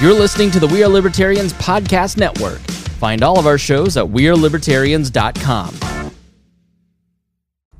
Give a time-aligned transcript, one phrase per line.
[0.00, 2.60] You're listening to the We Are Libertarians Podcast Network.
[2.96, 6.12] Find all of our shows at WeareLibertarians.com.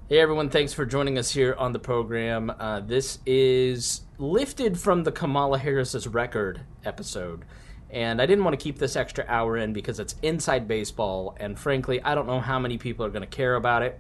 [0.06, 2.50] Hey everyone, thanks for joining us here on the program.
[2.50, 7.46] Uh, this is lifted from the Kamala Harris's record episode.
[7.88, 11.58] And I didn't want to keep this extra hour in because it's inside baseball, and
[11.58, 13.98] frankly, I don't know how many people are going to care about it.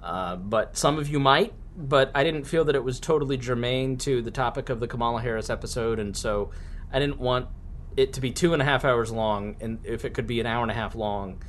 [0.00, 3.96] Uh, but some of you might, but I didn't feel that it was totally germane
[3.98, 6.52] to the topic of the Kamala Harris episode, and so
[6.92, 7.48] I didn't want
[7.96, 10.46] it to be two and a half hours long, and if it could be an
[10.46, 11.42] hour and a half long.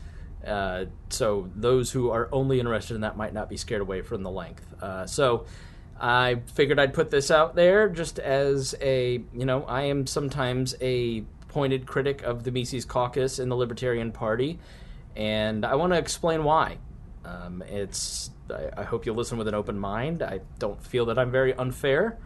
[0.45, 4.23] Uh, so those who are only interested in that might not be scared away from
[4.23, 4.65] the length.
[4.81, 5.45] Uh, so
[5.99, 10.75] I figured I'd put this out there just as a, you know, I am sometimes
[10.79, 14.59] a pointed critic of the Mises Caucus in the Libertarian Party,
[15.15, 16.77] and I want to explain why.
[17.25, 20.21] Um, it's I, I, hope you'll listen with an open mind.
[20.21, 22.17] I don't feel that I'm very unfair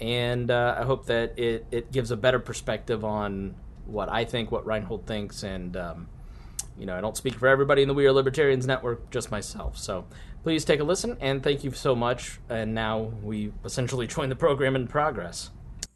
[0.00, 3.54] and uh, I hope that it, it gives a better perspective on
[3.86, 6.08] what I think, what Reinhold thinks, and um,
[6.78, 9.76] you know I don't speak for everybody in the We Are Libertarians Network, just myself.
[9.76, 10.06] So
[10.42, 12.40] please take a listen, and thank you so much.
[12.48, 15.50] And now we essentially join the program in progress.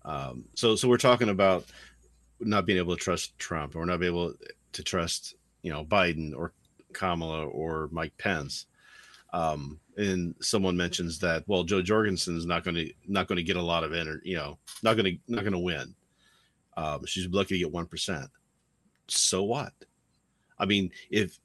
[0.04, 1.64] Um, so so we're talking about
[2.40, 4.34] not being able to trust Trump, or not being able
[4.72, 6.52] to trust you know Biden or
[6.92, 8.66] Kamala or Mike Pence.
[9.32, 13.42] Um, and someone mentions that well Jo Jorgensen is not going to not going to
[13.42, 15.94] get a lot of energy you know not going to not going to win.
[16.76, 18.28] Um, she's lucky to get 1%
[19.08, 19.72] so what?
[20.58, 21.38] I mean if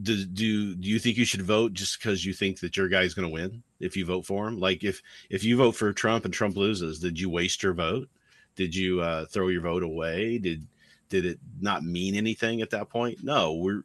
[0.00, 3.12] do, do do you think you should vote just because you think that your guy's
[3.12, 4.58] going to win if you vote for him?
[4.58, 8.08] Like if if you vote for trump and trump loses did you waste your vote?
[8.56, 10.38] Did you uh, throw your vote away?
[10.38, 10.66] Did
[11.08, 13.22] did it not mean anything at that point?
[13.22, 13.82] No we're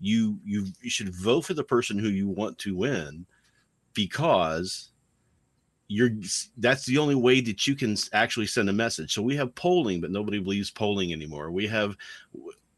[0.00, 3.26] you you should vote for the person who you want to win
[3.94, 4.90] because
[5.88, 6.10] you're
[6.58, 9.12] that's the only way that you can actually send a message.
[9.12, 11.50] So we have polling, but nobody believes polling anymore.
[11.50, 11.96] We have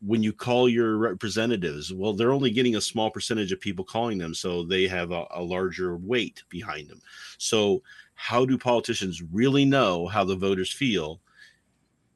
[0.03, 4.17] when you call your representatives, well, they're only getting a small percentage of people calling
[4.17, 7.03] them, so they have a, a larger weight behind them.
[7.37, 7.83] So
[8.15, 11.21] how do politicians really know how the voters feel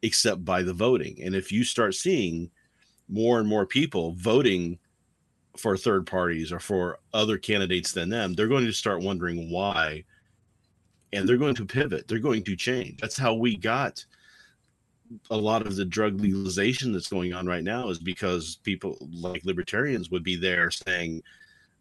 [0.03, 1.21] except by the voting?
[1.23, 2.51] And if you start seeing
[3.09, 4.79] more and more people voting
[5.57, 10.05] for third parties or for other candidates than them, they're going to start wondering why.
[11.13, 12.09] And they're going to pivot.
[12.09, 13.01] They're going to change.
[13.01, 14.05] That's how we got
[15.31, 19.45] a lot of the drug legalization that's going on right now is because people like
[19.45, 21.23] libertarians would be there saying,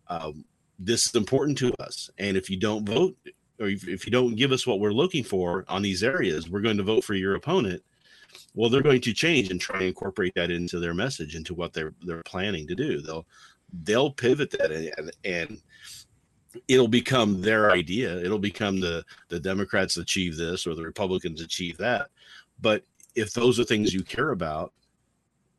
[0.07, 0.45] um,
[0.77, 2.11] this is important to us.
[2.19, 3.15] And if you don't vote
[3.59, 6.61] or if, if you don't give us what we're looking for on these areas, we're
[6.61, 7.81] going to vote for your opponent
[8.55, 11.73] well they're going to change and try and incorporate that into their message into what
[11.73, 13.25] they're they're planning to do they'll
[13.83, 15.61] they'll pivot that and, and
[16.67, 18.17] it'll become their idea.
[18.19, 22.09] It'll become the the democrats achieve this or the republicans achieve that.
[22.61, 22.83] But
[23.15, 24.73] if those are things you care about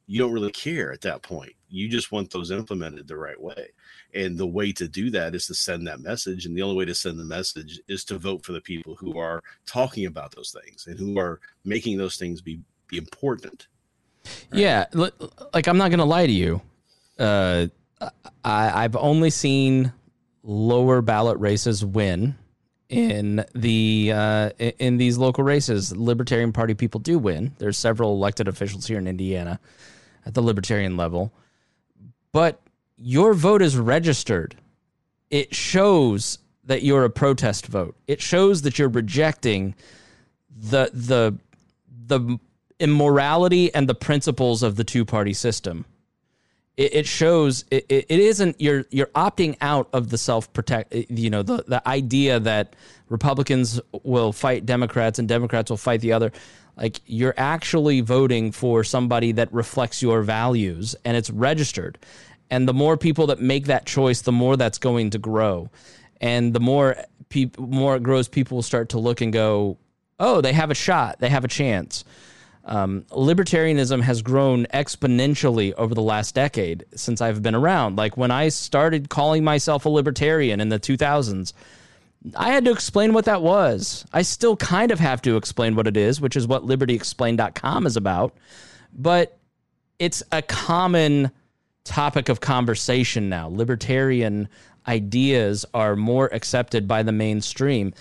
[0.07, 1.53] you don't really care at that point.
[1.69, 3.71] You just want those implemented the right way.
[4.15, 6.47] And the way to do that is to send that message.
[6.47, 9.19] And the only way to send the message is to vote for the people who
[9.19, 13.69] are talking about those things and who are making those things be be important.
[14.51, 14.61] Right?
[14.61, 14.87] yeah
[15.53, 16.61] like i'm not gonna lie to you.
[17.19, 17.69] Uh
[18.01, 19.93] I, I've only seen
[20.43, 22.37] lower ballot races win
[22.89, 25.97] in the uh, in these local races.
[25.97, 27.53] Libertarian Party people do win.
[27.59, 29.59] There's several elected officials here in Indiana
[30.27, 31.33] at the Libertarian level,
[32.33, 32.61] but
[32.97, 34.57] your vote is registered.
[35.31, 37.97] It shows that you're a protest vote.
[38.07, 39.75] It shows that you're rejecting
[40.51, 41.39] the the
[42.07, 42.39] the
[42.79, 45.87] immorality and the principles of the two party system
[46.77, 51.05] it, it shows it, it isn't you're you're opting out of the self protect eh,
[51.09, 52.75] you know the the idea that
[53.09, 56.33] Republicans will fight Democrats and Democrats will fight the other.
[56.77, 61.99] Like you're actually voting for somebody that reflects your values and it's registered.
[62.51, 65.71] And the more people that make that choice the more that's going to grow.
[66.21, 66.97] And the more
[67.29, 69.79] people more it grows people will start to look and go
[70.19, 71.21] oh they have a shot.
[71.21, 72.05] They have a chance
[72.65, 77.97] um, libertarianism has grown exponentially over the last decade since I've been around.
[77.97, 81.53] Like when I started calling myself a libertarian in the 2000s,
[82.35, 84.07] I had to explain what that was.
[84.13, 87.99] I still kind of have to explain what it is, which is what libertyexplained.com is
[87.99, 88.35] about.
[88.95, 89.37] But
[89.99, 91.31] it's a common
[91.85, 93.49] topic of conversation now.
[93.49, 94.49] Libertarian
[94.89, 97.93] ideas are more accepted by the mainstream.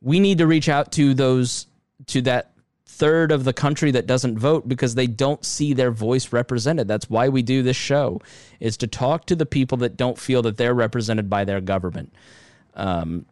[0.00, 1.66] We need to reach out to those
[2.06, 2.52] to that
[2.96, 6.88] third of the country that doesn't vote because they don't see their voice represented.
[6.88, 8.20] That's why we do this show
[8.60, 12.12] is to talk to the people that don't feel that they're represented by their government.
[12.74, 13.26] Um,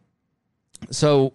[0.91, 1.33] so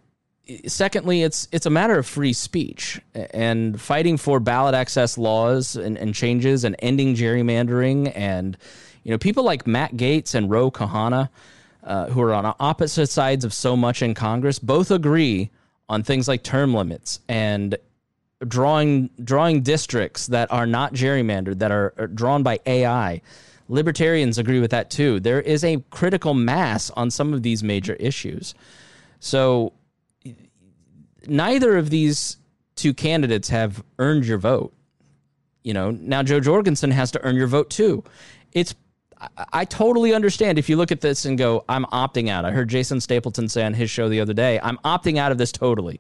[0.68, 5.98] secondly, it's it's a matter of free speech and fighting for ballot access laws and,
[5.98, 8.58] and changes and ending gerrymandering and
[9.04, 11.30] you know people like Matt Gaetz and Ro Khanna.
[11.84, 15.50] uh, who are on opposite sides of so much in Congress, both agree
[15.88, 17.78] on things like term limits and
[18.48, 23.22] drawing drawing districts that are not gerrymandered that are, are drawn by AI.
[23.68, 25.20] Libertarians agree with that too.
[25.20, 28.56] There is a critical mass on some of these major issues.
[29.20, 29.74] So
[31.28, 32.38] neither of these
[32.76, 34.74] two candidates have earned your vote.
[35.64, 38.04] You know, now Jo Jorgensen has to earn your vote too.
[38.54, 38.74] It's
[39.20, 42.46] I, I totally understand if you look at this and go, I'm opting out.
[42.46, 45.38] I heard Jason Stapleton say on his show the other day, I'm opting out of
[45.38, 46.00] this totally.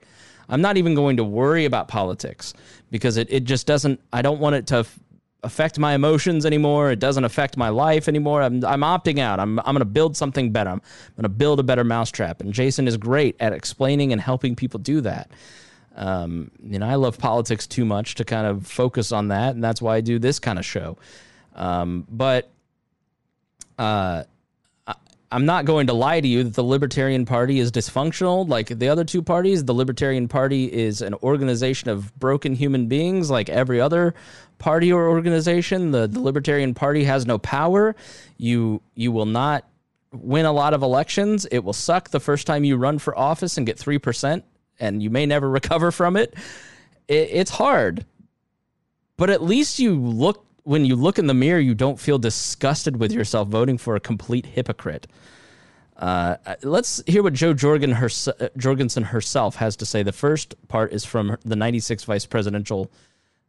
[0.49, 2.53] I'm not even going to worry about politics
[2.91, 4.99] because it, it just doesn't, I don't want it to f-
[5.43, 6.91] affect my emotions anymore.
[6.91, 8.41] It doesn't affect my life anymore.
[8.41, 9.39] I'm, I'm opting out.
[9.39, 10.71] I'm, I'm going to build something better.
[10.71, 10.81] I'm
[11.15, 12.41] going to build a better mousetrap.
[12.41, 15.29] And Jason is great at explaining and helping people do that.
[15.95, 19.55] Um, you know, I love politics too much to kind of focus on that.
[19.55, 20.97] And that's why I do this kind of show.
[21.55, 22.49] Um, but,
[23.77, 24.23] uh,
[25.31, 28.89] I'm not going to lie to you that the Libertarian Party is dysfunctional like the
[28.89, 29.63] other two parties.
[29.63, 34.15] The Libertarian Party is an organization of broken human beings like every other
[34.57, 35.91] party or organization.
[35.91, 37.95] The, the Libertarian Party has no power.
[38.37, 39.65] You you will not
[40.11, 41.45] win a lot of elections.
[41.51, 44.41] It will suck the first time you run for office and get 3%
[44.79, 46.33] and you may never recover from it.
[47.07, 48.05] it it's hard.
[49.17, 52.97] But at least you look when you look in the mirror, you don't feel disgusted
[52.97, 55.07] with yourself voting for a complete hypocrite.
[55.97, 60.01] Uh, let's hear what Jo Jorgen her, Jorgensen herself has to say.
[60.01, 62.89] The first part is from the 96 vice presidential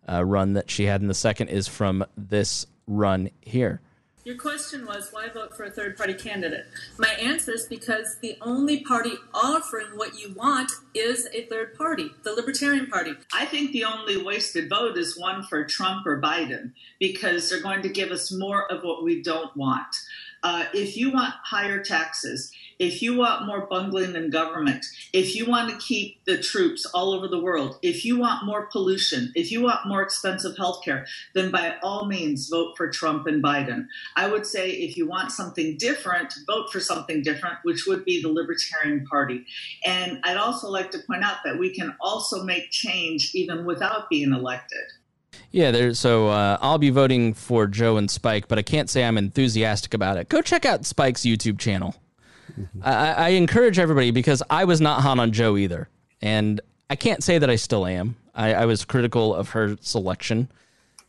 [0.08, 3.80] uh, run that she had, and the second is from this run here.
[4.22, 6.66] Your question was why vote for a third party candidate?
[6.98, 12.10] My answer is because the only party offering what you want is a third party,
[12.22, 13.14] the Libertarian Party.
[13.32, 17.80] I think the only wasted vote is one for Trump or Biden because they're going
[17.80, 19.96] to give us more of what we don't want.
[20.42, 25.44] Uh, if you want higher taxes, if you want more bungling in government, if you
[25.44, 29.52] want to keep the troops all over the world, if you want more pollution, if
[29.52, 33.86] you want more expensive health care, then by all means vote for Trump and Biden.
[34.16, 38.22] I would say if you want something different, vote for something different, which would be
[38.22, 39.44] the Libertarian Party.
[39.84, 44.08] And I'd also like to point out that we can also make change even without
[44.08, 44.84] being elected.
[45.50, 45.92] Yeah, there.
[45.92, 49.92] So uh, I'll be voting for Jo and Spike, but I can't say I'm enthusiastic
[49.92, 50.30] about it.
[50.30, 51.94] Go check out Spike's YouTube channel.
[52.60, 52.80] Mm-hmm.
[52.82, 55.88] I, I, encourage everybody because I was not hot on Jo either,
[56.20, 58.16] and I can't say that I still am.
[58.34, 60.48] I, I was critical of her selection,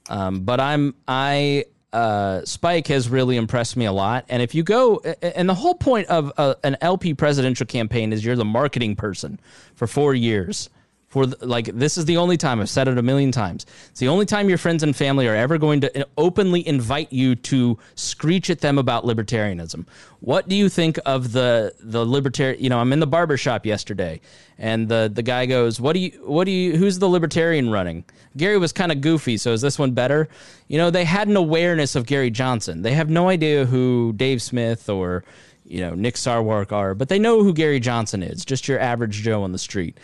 [0.09, 4.25] um, but I'm I uh, Spike has really impressed me a lot.
[4.29, 8.23] And if you go, and the whole point of uh, an LP presidential campaign is
[8.23, 9.39] you're the marketing person
[9.75, 10.69] for four years
[11.11, 13.65] for the, like this is the only time I've said it a million times.
[13.89, 17.11] It's the only time your friends and family are ever going to uh, openly invite
[17.11, 19.85] you to screech at them about libertarianism.
[20.21, 22.63] What do you think of the the libertarian?
[22.63, 24.21] You know, I'm in the barber shop yesterday,
[24.57, 26.11] and the the guy goes, "What do you?
[26.23, 26.77] What do you?
[26.77, 28.05] Who's the libertarian running?"
[28.37, 30.29] Gary was kind of goofy, so is this one better?
[30.69, 32.83] You know, they had an awareness of Gary Johnson.
[32.83, 35.25] They have no idea who Dave Smith or
[35.65, 38.45] you know Nick Sarwark are, but they know who Gary Johnson is.
[38.45, 39.97] Just your average Joe on the street.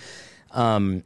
[0.52, 1.04] Um,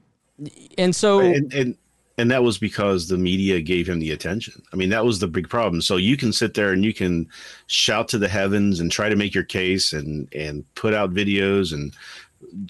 [0.77, 1.77] and so and, and
[2.17, 4.61] and that was because the media gave him the attention.
[4.71, 5.81] I mean, that was the big problem.
[5.81, 7.27] So you can sit there and you can
[7.67, 11.73] shout to the heavens and try to make your case and and put out videos
[11.73, 11.93] and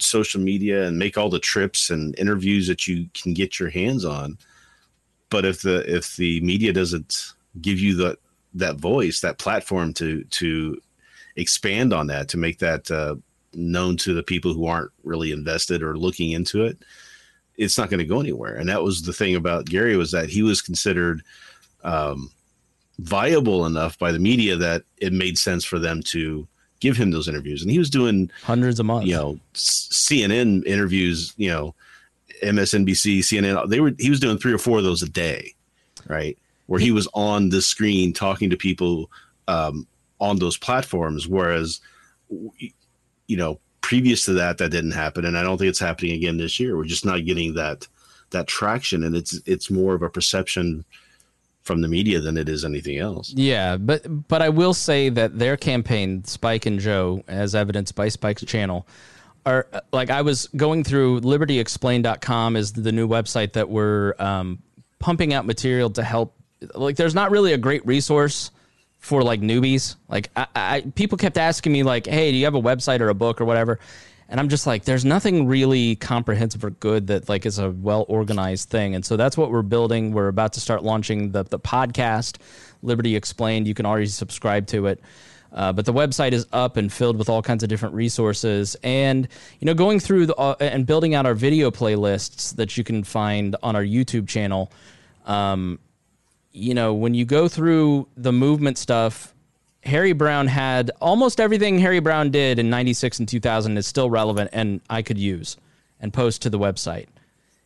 [0.00, 4.04] social media and make all the trips and interviews that you can get your hands
[4.04, 4.38] on.
[5.28, 8.18] But if the if the media doesn't give you the
[8.54, 10.80] that voice, that platform to to
[11.36, 13.16] expand on that, to make that uh,
[13.54, 16.78] known to the people who aren't really invested or looking into it,
[17.56, 18.54] it's not going to go anywhere.
[18.56, 21.22] And that was the thing about Gary was that he was considered
[21.84, 22.30] um,
[22.98, 26.46] viable enough by the media that it made sense for them to
[26.80, 27.62] give him those interviews.
[27.62, 31.74] And he was doing hundreds of months, you know, CNN interviews, you know,
[32.42, 33.68] MSNBC, CNN.
[33.68, 35.54] They were he was doing three or four of those a day,
[36.08, 36.36] right?
[36.66, 39.10] Where he was on the screen talking to people
[39.46, 39.86] um,
[40.20, 41.80] on those platforms, whereas
[43.32, 46.36] you know, previous to that, that didn't happen, and I don't think it's happening again
[46.36, 46.76] this year.
[46.76, 47.88] We're just not getting that
[48.30, 50.84] that traction, and it's it's more of a perception
[51.62, 53.32] from the media than it is anything else.
[53.32, 58.08] Yeah, but but I will say that their campaign, Spike and Jo, as evidenced by
[58.08, 58.86] Spike's channel,
[59.46, 64.62] are like I was going through libertyexplained.com is the new website that we're um,
[64.98, 66.34] pumping out material to help.
[66.74, 68.50] Like, there's not really a great resource
[69.02, 69.96] for like newbies.
[70.08, 73.10] Like I, I, people kept asking me like, "Hey, do you have a website or
[73.10, 73.78] a book or whatever?"
[74.32, 78.06] and I'm just like, there's nothing really comprehensive or good that like is a well
[78.08, 78.94] organized thing.
[78.94, 80.12] And so that's what we're building.
[80.12, 82.38] We're about to start launching the the podcast,
[82.82, 83.68] Liberty Explained.
[83.68, 85.02] You can already subscribe to it.
[85.52, 89.28] Uh, but the website is up and filled with all kinds of different resources, and
[89.60, 93.04] you know, going through the, uh, and building out our video playlists that you can
[93.04, 94.72] find on our YouTube channel.
[95.26, 95.78] Um,
[96.52, 99.34] you know, when you go through the movement stuff,
[99.84, 104.50] Harry Browne had almost everything Harry Browne did in 96 and 2000 is still relevant
[104.52, 105.56] and I could use
[106.00, 107.06] and post to the website.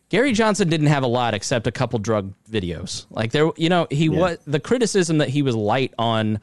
[0.09, 3.07] Gary Johnson didn't have a lot except a couple drug videos.
[3.11, 4.19] Like there you know, he yeah.
[4.19, 6.41] was the criticism that he was light on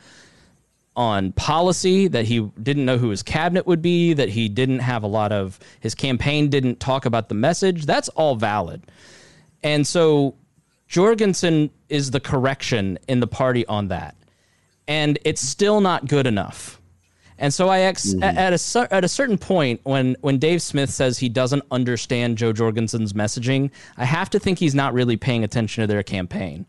[0.95, 5.01] on policy that he didn't know who his cabinet would be, that he didn't have
[5.01, 7.85] a lot of his campaign didn't talk about the message.
[7.85, 8.83] That's all valid.
[9.63, 10.35] And so
[10.93, 14.15] Jorgensen is the correction in the party on that
[14.87, 16.79] and it's still not good enough.
[17.39, 18.23] And so I ex- mm-hmm.
[18.23, 22.53] at a at a certain point when when Dave Smith says he doesn't understand Jo
[22.53, 26.67] Jorgensen's messaging, I have to think he's not really paying attention to their campaign.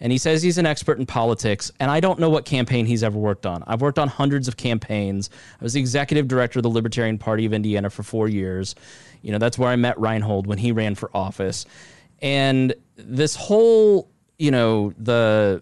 [0.00, 3.02] And he says he's an expert in politics, and I don't know what campaign he's
[3.02, 3.64] ever worked on.
[3.66, 5.30] I've worked on hundreds of campaigns.
[5.60, 8.74] I was the executive director of the Libertarian Party of Indiana for 4 years.
[9.22, 11.66] You know, that's where I met Reinhold when he ran for office.
[12.22, 15.60] And this whole, you know, the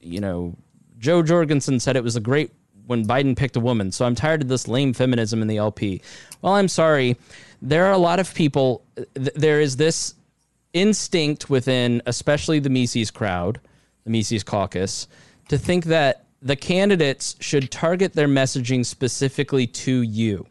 [0.00, 0.54] you know,
[0.98, 2.52] Jo Jorgensen said it was a great
[2.86, 3.92] when Biden picked a woman.
[3.92, 6.02] So I'm tired of this lame feminism in the LP.
[6.42, 7.16] Well, I'm sorry.
[7.62, 10.14] There are a lot of people, th- there is this
[10.74, 13.60] instinct within, especially the Mises crowd,
[14.04, 15.08] the Mises caucus,
[15.48, 20.46] to think that the candidates should target their messaging specifically to you.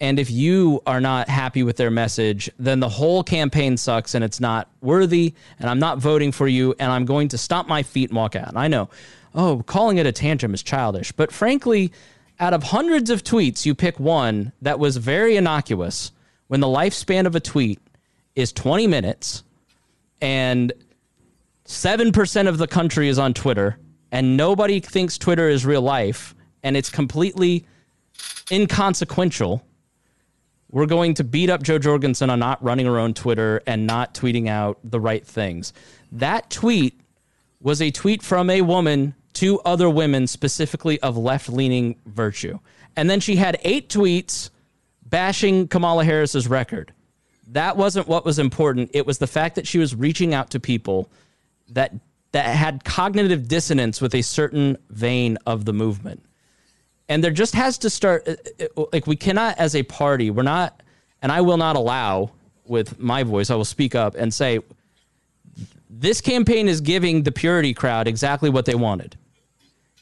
[0.00, 4.22] And if you are not happy with their message, then the whole campaign sucks and
[4.22, 5.34] it's not worthy.
[5.58, 6.74] And I'm not voting for you.
[6.78, 8.48] And I'm going to stomp my feet and walk out.
[8.48, 8.88] And I know
[9.34, 11.12] oh, calling it a tantrum is childish.
[11.12, 11.92] But frankly,
[12.40, 16.12] out of hundreds of tweets, you pick one that was very innocuous
[16.48, 17.80] when the lifespan of a tweet
[18.34, 19.42] is 20 minutes
[20.20, 20.72] and
[21.66, 23.78] 7% of the country is on Twitter
[24.10, 27.64] and nobody thinks Twitter is real life and it's completely
[28.50, 29.62] inconsequential.
[30.70, 34.14] We're going to beat up Jo Jorgensen on not running her own Twitter and not
[34.14, 35.72] tweeting out the right things.
[36.12, 37.00] That tweet
[37.60, 42.58] was a tweet from a woman to other women, specifically of left leaning virtue.
[42.96, 44.50] And then she had eight tweets
[45.06, 46.92] bashing Kamala Harris's record.
[47.52, 48.90] That wasn't what was important.
[48.92, 51.10] It was the fact that she was reaching out to people
[51.70, 51.94] that
[52.32, 56.22] that had cognitive dissonance with a certain vein of the movement.
[57.08, 58.36] And there just has to start uh,
[58.76, 60.82] uh, like we cannot as a party, we're not
[61.22, 62.30] and I will not allow
[62.66, 64.60] with my voice, I will speak up and say
[65.90, 69.16] this campaign is giving the purity crowd exactly what they wanted.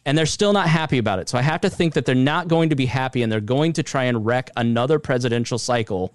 [0.05, 1.29] And they're still not happy about it.
[1.29, 3.73] So I have to think that they're not going to be happy and they're going
[3.75, 6.15] to try and wreck another presidential cycle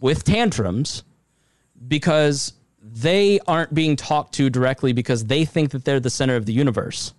[0.00, 1.02] with tantrums
[1.88, 6.46] because they aren't being talked to directly because they think that they're the center of
[6.46, 7.12] the universe.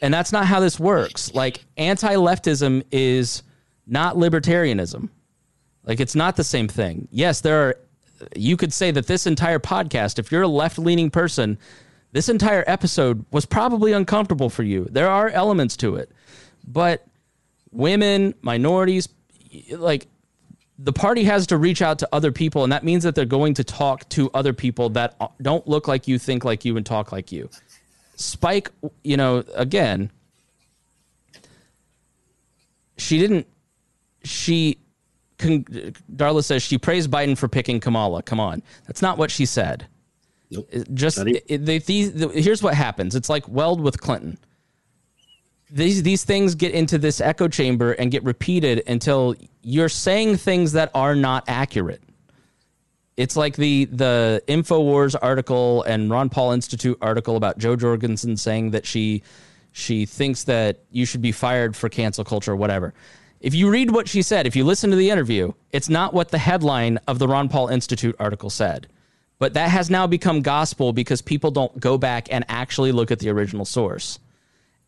[0.00, 1.34] And that's not how this works.
[1.34, 3.42] Like anti leftism is
[3.86, 5.10] not libertarianism.
[5.84, 7.08] Like it's not the same thing.
[7.10, 7.76] Yes, there are
[8.36, 11.58] you could say that this entire podcast, if you're a left leaning person,
[12.12, 14.86] this entire episode was probably uncomfortable for you.
[14.90, 16.10] There are elements to it,
[16.66, 17.06] but
[17.70, 19.08] women, minorities,
[19.72, 20.06] like
[20.78, 23.54] the party has to reach out to other people, and that means that they're going
[23.54, 27.12] to talk to other people that don't look like you, think like you, and talk
[27.12, 27.48] like you.
[28.20, 28.70] Spike,
[29.02, 30.10] you know, again,
[32.98, 33.46] she didn't,
[34.24, 34.78] she
[35.38, 35.64] con-
[36.14, 38.22] Darla says she praised Biden for picking Kamala.
[38.22, 39.86] Come on, that's not what she said.
[40.50, 40.68] Nope.
[40.92, 43.14] Just it, it, they, these, the, here's what happens.
[43.14, 44.36] It's like Weld with Clinton.
[45.70, 50.72] These these things get into this echo chamber and get repeated until you're saying things
[50.72, 52.02] that are not accurate.
[53.20, 58.70] It's like the the Infowars article and Ron Paul Institute article about Jo Jorgensen saying
[58.70, 59.22] that she
[59.72, 62.94] she thinks that you should be fired for cancel culture or whatever.
[63.42, 66.30] If you read what she said, if you listen to the interview, it's not what
[66.30, 68.86] the headline of the Ron Paul Institute article said.
[69.38, 73.18] But that has now become gospel because people don't go back and actually look at
[73.18, 74.18] the original source.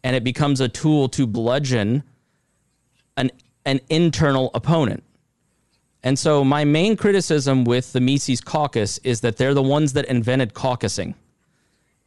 [0.02, 2.02] And it becomes a tool to bludgeon
[3.18, 3.30] an,
[3.66, 5.04] an internal opponent.
[6.04, 10.04] And so, my main criticism with the Mises caucus is that they're the ones that
[10.06, 11.14] invented caucusing.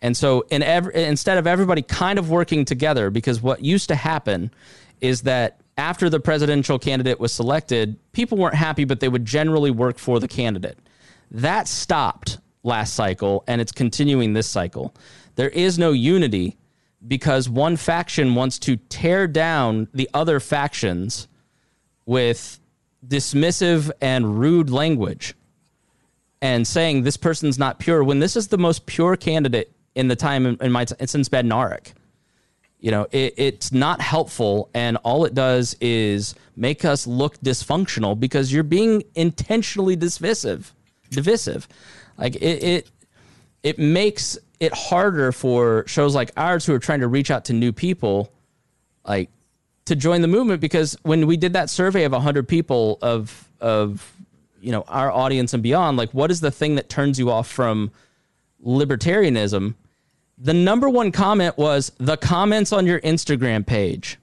[0.01, 3.95] And so, in every, instead of everybody kind of working together, because what used to
[3.95, 4.51] happen
[4.99, 9.71] is that after the presidential candidate was selected, people weren't happy, but they would generally
[9.71, 10.77] work for the candidate.
[11.31, 14.93] That stopped last cycle, and it's continuing this cycle.
[15.35, 16.57] There is no unity
[17.07, 21.27] because one faction wants to tear down the other factions
[22.05, 22.59] with
[23.07, 25.35] dismissive and rude language
[26.41, 30.15] and saying this person's not pure when this is the most pure candidate in the
[30.15, 31.93] time in, my since Badnarik.
[32.79, 38.19] You know, it, it's not helpful, and all it does is make us look dysfunctional
[38.19, 40.71] because you're being intentionally divisive.
[41.09, 41.67] Divisive,
[42.17, 42.91] like it, it,
[43.63, 47.53] it makes it harder for shows like ours who are trying to reach out to
[47.53, 48.31] new people,
[49.07, 49.29] like
[49.85, 50.61] to join the movement.
[50.61, 54.13] Because when we did that survey of hundred people of of
[54.61, 57.47] you know our audience and beyond, like what is the thing that turns you off
[57.47, 57.91] from
[58.65, 59.75] libertarianism?
[60.37, 64.17] The number one comment was the comments on your Instagram page.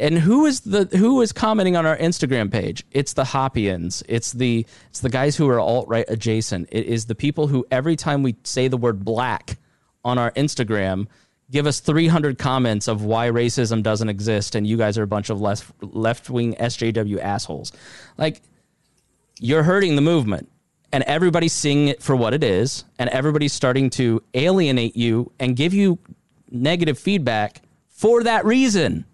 [0.00, 2.84] And who is the who is commenting on our Instagram page?
[2.90, 4.02] It's the Hoppians.
[4.08, 6.68] It's the it's the guys who are alt right adjacent.
[6.72, 9.56] It is the people who every time we say the word black
[10.04, 11.06] on our Instagram
[11.50, 15.30] give us 300 comments of why racism doesn't exist and you guys are a bunch
[15.30, 17.72] of left left wing SJW assholes.
[18.16, 18.42] Like
[19.40, 20.48] you're hurting the movement
[20.94, 25.56] and everybody's seeing it for what it is, and everybody's starting to alienate you and
[25.56, 25.98] give you
[26.52, 29.04] negative feedback for that reason,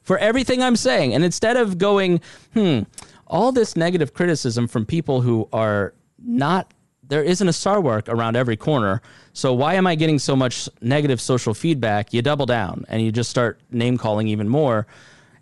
[0.00, 1.12] for everything I'm saying.
[1.12, 2.22] And instead of going,
[2.54, 2.80] hmm,
[3.26, 6.72] all this negative criticism from people who are not,
[7.08, 9.02] there isn't a Sarwark around every corner.
[9.32, 12.12] So why am I getting so much negative social feedback?
[12.12, 14.86] You double down and you just start name calling even more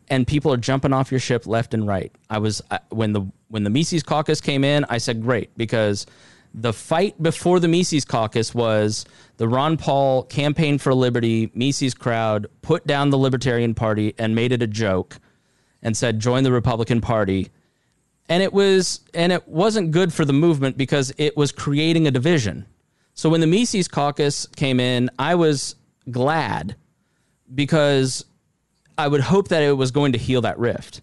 [0.09, 2.13] and people are jumping off your ship left and right.
[2.31, 6.07] I was when the when the Mises caucus came in, I said great because
[6.55, 9.05] the fight before the Mises caucus was
[9.37, 14.53] the Ron Paul campaign for liberty, Mises crowd put down the Libertarian Party and made
[14.53, 15.19] it a joke
[15.83, 17.51] and said join the Republican Party.
[18.29, 22.11] And it was and it wasn't good for the movement because it was creating a
[22.11, 22.67] division.
[23.15, 25.77] So when the Mises caucus came in, I was
[26.11, 26.77] glad
[27.55, 28.25] because
[28.99, 31.03] I would hope that it was going to heal that rift.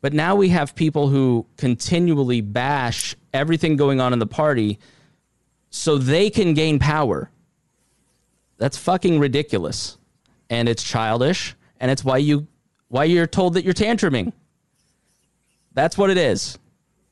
[0.00, 4.78] But now we have people who continually bash everything going on in the party
[5.70, 7.30] so they can gain power.
[8.58, 9.98] That's fucking ridiculous.
[10.50, 12.46] And it's childish and it's why you
[12.88, 14.32] why you're told that you're tantruming.
[15.74, 16.58] That's what it is.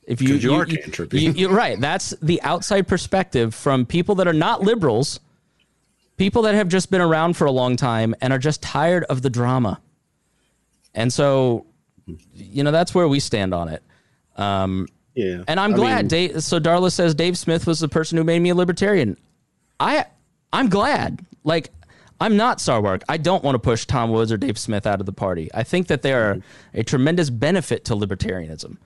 [0.05, 0.66] If you, you, are.
[0.66, 1.81] You, you're right.
[1.81, 5.20] That's the outside perspective from people that are not liberals,
[6.16, 9.22] people that have just been around for a long time and are just tired of
[9.22, 9.81] the drama.
[10.94, 11.66] And so,
[12.35, 13.83] you know, that's where we stand on it.
[14.37, 15.44] Um, yeah.
[15.46, 15.98] And I'm I glad.
[16.03, 19.16] Mean, Dave, so Darla says Dave Smith was the person who made me a libertarian.
[19.79, 20.07] I
[20.53, 21.25] I'm glad.
[21.44, 21.70] Like
[22.23, 23.03] I'm not Sarwark.
[23.09, 25.51] I don't want to push Tom Woods or Dave Smith out of the party.
[25.53, 26.39] I think that they are
[26.73, 28.77] a tremendous benefit to libertarianism.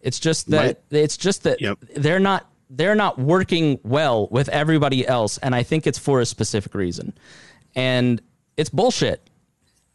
[0.00, 1.78] It's just that it's just that yep.
[1.94, 6.26] they're not they're not working well with everybody else, and I think it's for a
[6.26, 7.12] specific reason.
[7.74, 8.22] And
[8.56, 9.28] it's bullshit.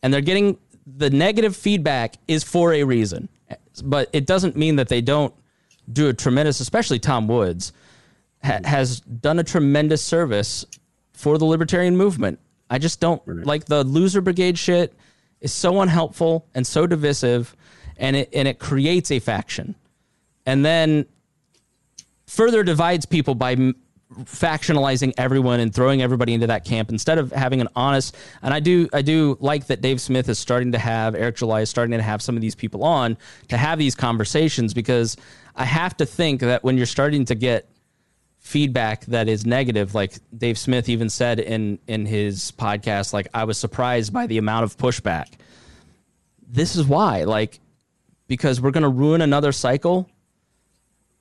[0.02, 3.30] And they're getting the negative feedback is for a reason,
[3.84, 5.34] but it doesn't mean that they don't
[5.92, 7.74] do a tremendous, especially Tom Woods,
[8.44, 10.66] ha- has done a tremendous service
[11.14, 12.40] for the libertarian movement.
[12.69, 13.45] I just don't right.
[13.45, 14.93] like the loser brigade shit
[15.41, 17.56] is so unhelpful and so divisive,
[17.97, 19.76] and it and it creates a faction,
[20.45, 21.06] and then
[22.26, 23.73] further divides people by
[24.26, 28.60] factionalizing everyone and throwing everybody into that camp instead of having an honest and I
[28.60, 31.97] do I do like that Dave Smith is starting to have Eric July is starting
[31.97, 33.17] to have some of these people on
[33.49, 35.17] to have these conversations because
[35.56, 37.67] I have to think that when you're starting to get
[38.44, 43.46] feedback that is negative like Dave Smith even said in in his podcast like I
[43.46, 45.28] was surprised by the amount of pushback
[46.48, 47.60] this is why like
[48.28, 50.10] because we're going to ruin another cycle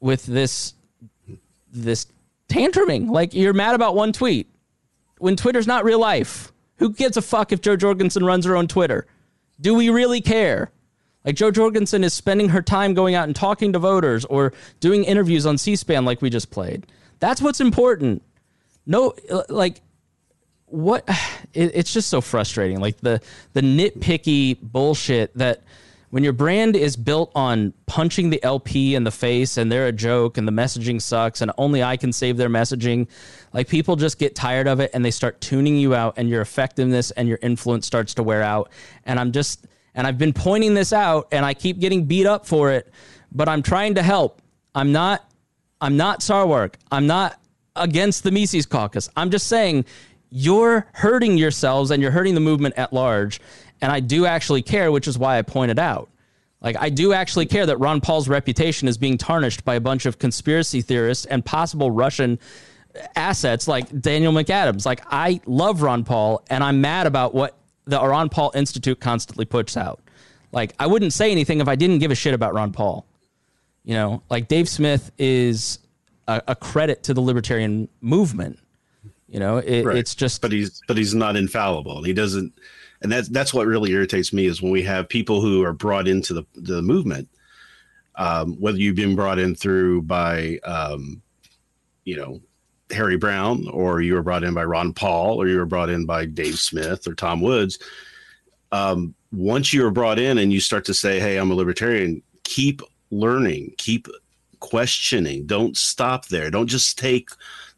[0.00, 0.74] with this
[1.72, 2.06] this
[2.48, 3.08] tantruming.
[3.08, 4.48] Like you're mad about one tweet
[5.18, 6.52] when Twitter's not real life.
[6.76, 9.06] Who gives a fuck if Jo Jorgensen runs her own Twitter?
[9.60, 10.70] Do we really care?
[11.24, 15.04] Like Jo Jorgensen is spending her time going out and talking to voters or doing
[15.04, 16.86] interviews on C-SPAN like we just played.
[17.22, 18.20] That's what's important.
[18.84, 19.80] No, uh, like
[20.66, 21.08] what?
[21.54, 22.80] It, it's just so frustrating.
[22.80, 23.20] Like the
[23.52, 25.60] the nitpicky bullshit that
[26.08, 29.92] when your brand is built on punching the LP in the face and they're a
[29.92, 33.06] joke and the messaging sucks and only I can save their messaging,
[33.52, 36.40] like people just get tired of it and they start tuning you out and your
[36.40, 38.70] effectiveness and your influence starts to wear out.
[39.04, 42.46] And I'm just, and I've been pointing this out and I keep getting beat up
[42.46, 42.90] for it,
[43.30, 44.40] but I'm trying to help.
[44.74, 45.30] I'm not,
[45.82, 46.76] I'm not Sarwark.
[46.90, 47.38] I'm not
[47.76, 49.10] against the Mises caucus.
[49.16, 49.84] I'm just saying
[50.30, 53.40] you're hurting yourselves and you're hurting the movement at large
[53.82, 56.08] and I do actually care, which is why I pointed out.
[56.62, 60.06] Like, I do actually care that Ron Paul's reputation is being tarnished by a bunch
[60.06, 62.38] of conspiracy theorists and possible Russian
[63.16, 64.86] assets like Daniel McAdams.
[64.86, 69.44] Like, I love Ron Paul, and I'm mad about what the Ron Paul Institute constantly
[69.44, 70.00] puts out.
[70.52, 73.06] Like I wouldn't say anything if I didn't give a shit about Ron Paul.
[73.84, 75.78] You know, like Dave Smith is
[76.28, 78.58] a, a credit to the libertarian movement.
[79.28, 79.96] You know, it, Right.
[79.96, 82.02] it's just but he's but he's not infallible.
[82.02, 82.52] He doesn't,
[83.00, 86.06] and that's that's what really irritates me is when we have people who are brought
[86.06, 87.28] into the the movement,
[88.16, 91.22] um, whether you've been brought in through by, um,
[92.04, 92.40] you know,
[92.90, 96.04] Harry Browne, or you were brought in by Ron Paul, or you were brought in
[96.04, 97.78] by Dave Smith or Tom Woods.
[98.70, 102.22] Um, once you are brought in and you start to say, "Hey, I'm a libertarian,"
[102.44, 104.08] keep learning, keep
[104.62, 105.44] questioning.
[105.44, 106.50] Don't stop there.
[106.50, 107.30] Don't just take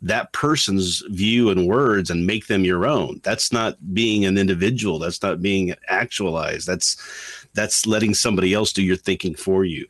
[0.03, 3.21] that person's view and words and make them your own.
[3.25, 4.99] That's not being an individual.
[4.99, 6.67] That's not being actualized.
[6.67, 6.97] That's
[7.55, 9.87] that's letting somebody else do your thinking for you.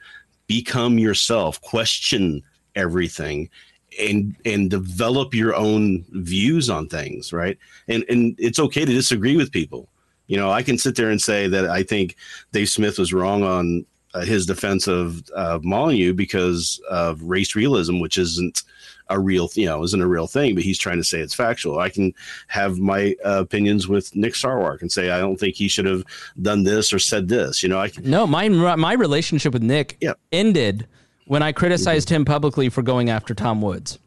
[0.46, 1.61] Become yourself.
[1.61, 2.42] Question
[2.76, 3.50] everything
[3.98, 7.59] and and develop your own views on things, right?
[7.88, 9.88] And and it's okay to disagree with people.
[10.26, 12.16] You know, I can sit there and say that I think
[12.52, 13.85] Dave Smith was wrong on
[14.22, 18.62] his defense of uh, Molyneux because of race realism, which isn't
[19.11, 20.55] a real, you know, isn't a real thing.
[20.55, 21.79] But he's trying to say it's factual.
[21.79, 22.14] I can
[22.48, 26.05] have my uh, opinions with Nick Sarwark and say I don't think he should have
[26.40, 27.62] done this or said this.
[27.62, 30.14] You know, I can, No, my my relationship with Nick Yeah.
[30.33, 30.87] ended
[31.27, 33.98] when I criticized him publicly for going after Tom Woods.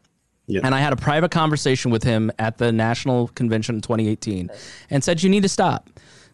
[0.46, 0.60] Yeah.
[0.64, 4.50] And I had a private conversation with him at the national convention in 2018
[4.88, 5.90] and said you need to stop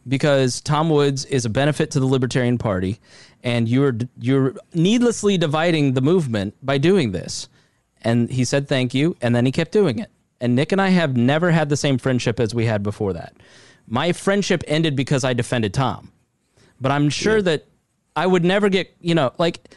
[0.07, 3.01] because Tom Woods is a benefit to the Libertarian Party
[3.45, 7.49] and you're you're needlessly dividing the movement by doing this.
[8.03, 10.11] And he said thank you and then he kept doing it.
[10.41, 13.35] And Nick and I have never had the same friendship as we had before that.
[13.87, 16.11] My friendship ended because I defended Tom
[16.81, 17.67] but I'm sure that
[18.17, 19.75] I would never get, you know, like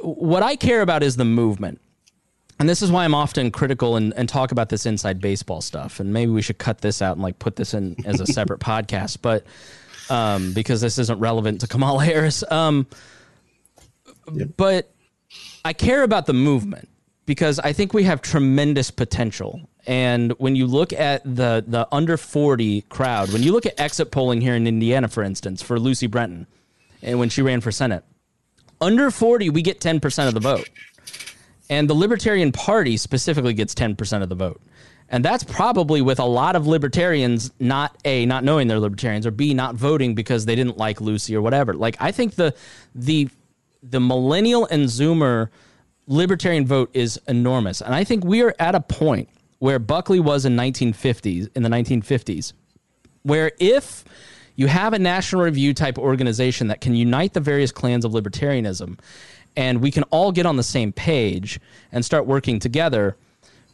[0.00, 1.80] what I care about is the movement.
[2.58, 6.00] And this is why I'm often critical and, and talk about this inside baseball stuff.
[6.00, 8.60] And maybe we should cut this out and like put this in as a separate
[8.60, 9.46] podcast, but
[10.10, 12.42] um, because this isn't relevant to Kamala Harris.
[12.50, 12.86] Um,
[14.56, 14.92] But
[15.64, 16.88] I care about the movement
[17.26, 19.68] because I think we have tremendous potential.
[19.86, 24.10] And when you look at the the under 40 crowd, when you look at exit
[24.10, 26.46] polling here in Indiana, for instance, for Lucy Brenton,
[27.02, 28.04] and when she ran for Senate,
[28.80, 30.68] under 40, we get 10% of the vote.
[31.70, 34.60] And the Libertarian Party specifically gets 10% of the vote.
[35.10, 39.32] And that's probably with a lot of libertarians not A, not knowing they're libertarians, or
[39.32, 41.74] B, not voting because they didn't like Lucy or whatever.
[41.74, 42.54] Like I think the
[42.94, 43.28] the
[43.82, 45.48] the millennial and zoomer
[46.06, 47.80] libertarian vote is enormous.
[47.80, 51.68] And I think we are at a point where Buckley was in 1950s in the
[51.68, 52.52] 1950s
[53.22, 54.04] where if
[54.56, 58.98] you have a national review type organization that can unite the various clans of libertarianism
[59.56, 61.60] and we can all get on the same page
[61.92, 63.16] and start working together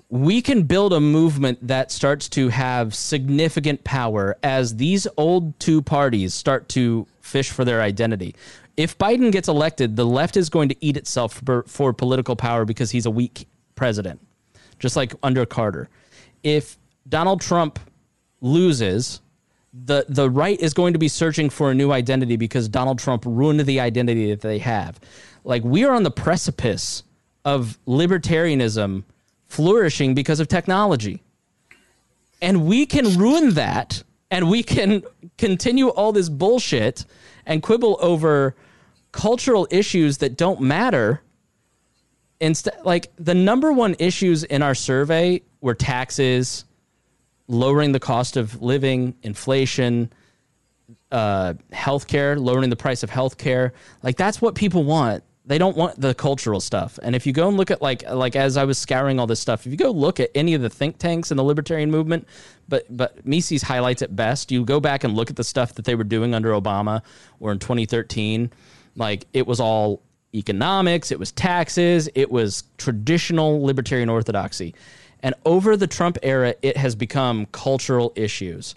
[0.09, 5.83] we can build a movement that starts to have significant power as these old two
[5.83, 8.35] parties start to fish for their identity.
[8.77, 12.65] If Biden gets elected, the left is going to eat itself for, for political power
[12.65, 14.21] because he's a weak president,
[14.79, 15.89] just like under Carter.
[16.43, 17.81] If Donald Trump
[18.41, 19.21] loses,
[19.73, 23.25] the the right is going to be searching for a new identity because Donald Trump
[23.27, 25.01] ruined the identity that they have.
[25.45, 27.03] Like we are on the precipice
[27.45, 29.05] of libertarianism
[29.47, 31.23] flourishing because of technology.
[32.43, 35.03] And we can ruin that and we can
[35.39, 37.05] continue all this bullshit
[37.47, 38.55] and quibble over
[39.13, 41.23] cultural issues that don't matter.
[42.41, 46.65] Instead like the number one issues in our survey were taxes,
[47.49, 50.13] lowering the cost of living, inflation,
[51.13, 53.71] uh, healthcare, lowering the price of healthcare.
[54.03, 55.25] Like that's what people want.
[55.47, 56.99] They don't want the cultural stuff.
[57.03, 59.41] And if you go and look at like like as I was scouring all this
[59.41, 62.27] stuff, if you go look at any of the think tanks in the libertarian movement,
[62.69, 64.51] but but Mises highlights it best.
[64.51, 67.03] You go back and look at the stuff that they were doing under Obama
[67.39, 68.51] or in 2013,
[68.97, 70.03] like it was all
[70.35, 74.75] economics, it was taxes, it was traditional libertarian orthodoxy.
[75.21, 78.75] And over the Trump era, it has become cultural issues.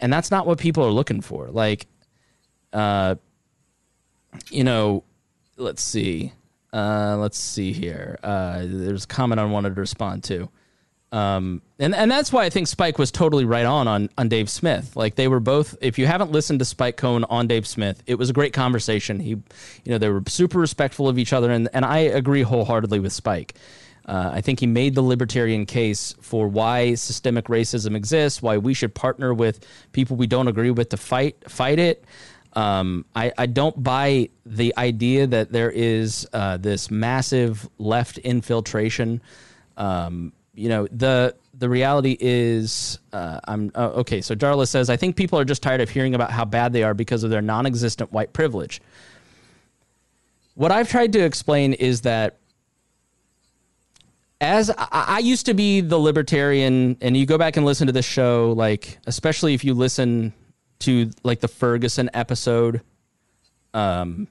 [0.00, 1.48] And that's not what people are looking for.
[1.48, 1.86] Like,
[2.72, 3.14] uh,
[4.50, 5.04] you know,
[5.56, 6.32] let's see.
[6.72, 8.18] Uh, let's see here.
[8.22, 10.48] Uh, there's a comment I wanted to respond to.
[11.12, 14.50] Um, and, and that's why I think Spike was totally right on, on on Dave
[14.50, 14.96] Smith.
[14.96, 15.76] Like they were both.
[15.80, 19.20] If you haven't listened to Spike Cohen on Dave Smith, it was a great conversation.
[19.20, 19.42] He, you
[19.86, 23.54] know, they were super respectful of each other, and and I agree wholeheartedly with Spike.
[24.06, 28.74] Uh, I think he made the libertarian case for why systemic racism exists, why we
[28.74, 32.04] should partner with people we don't agree with to fight fight it.
[32.54, 39.20] Um, I, I don't buy the idea that there is uh, this massive left infiltration.
[39.76, 44.96] Um, you know the the reality is uh, i'm uh, okay so darla says i
[44.96, 47.42] think people are just tired of hearing about how bad they are because of their
[47.42, 48.80] non-existent white privilege.
[50.54, 52.38] What i've tried to explain is that
[54.40, 57.92] as I, I used to be the libertarian and you go back and listen to
[57.92, 60.32] this show like especially if you listen
[60.84, 62.80] to like the ferguson episode
[63.72, 64.28] um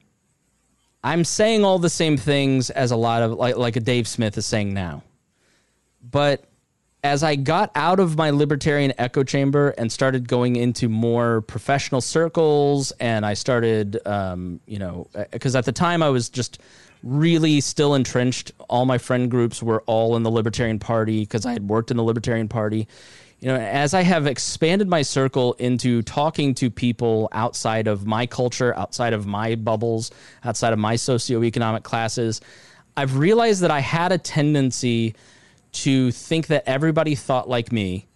[1.02, 4.36] i'm saying all the same things as a lot of like like a dave smith
[4.38, 5.02] is saying now
[6.10, 6.44] but
[7.04, 12.00] as I got out of my libertarian echo chamber and started going into more professional
[12.00, 16.60] circles, and I started, um, you know, because at the time I was just
[17.02, 18.52] really still entrenched.
[18.70, 21.98] All my friend groups were all in the Libertarian Party because I had worked in
[21.98, 22.88] the Libertarian Party.
[23.44, 28.24] You know, as I have expanded my circle into talking to people outside of my
[28.24, 30.10] culture, outside of my bubbles,
[30.44, 32.40] outside of my socioeconomic classes,
[32.96, 35.14] I've realized that I had a tendency
[35.72, 38.06] to think that everybody thought like me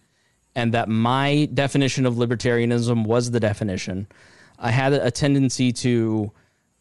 [0.55, 4.07] and that my definition of libertarianism was the definition.
[4.57, 6.31] I had a tendency to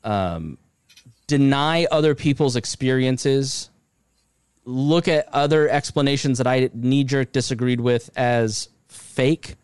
[0.04, 0.56] um,
[1.26, 3.68] deny other people's experiences,
[4.68, 9.54] look at other explanations that I knee jerk disagreed with as fake.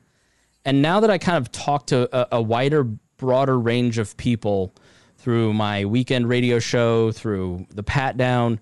[0.64, 4.74] And now that I kind of talk to a, a wider, broader range of people
[5.18, 8.60] through my weekend radio show, through the pat down,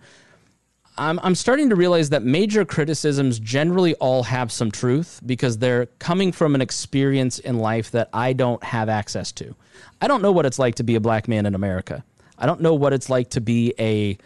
[0.99, 5.87] I'm, I'm starting to realize that major criticisms generally all have some truth because they're
[6.01, 9.55] coming from an experience in life that I don't have access to.
[10.01, 12.05] I don't know what it's like to be a black man in America.
[12.37, 14.19] I don't know what it's like to be a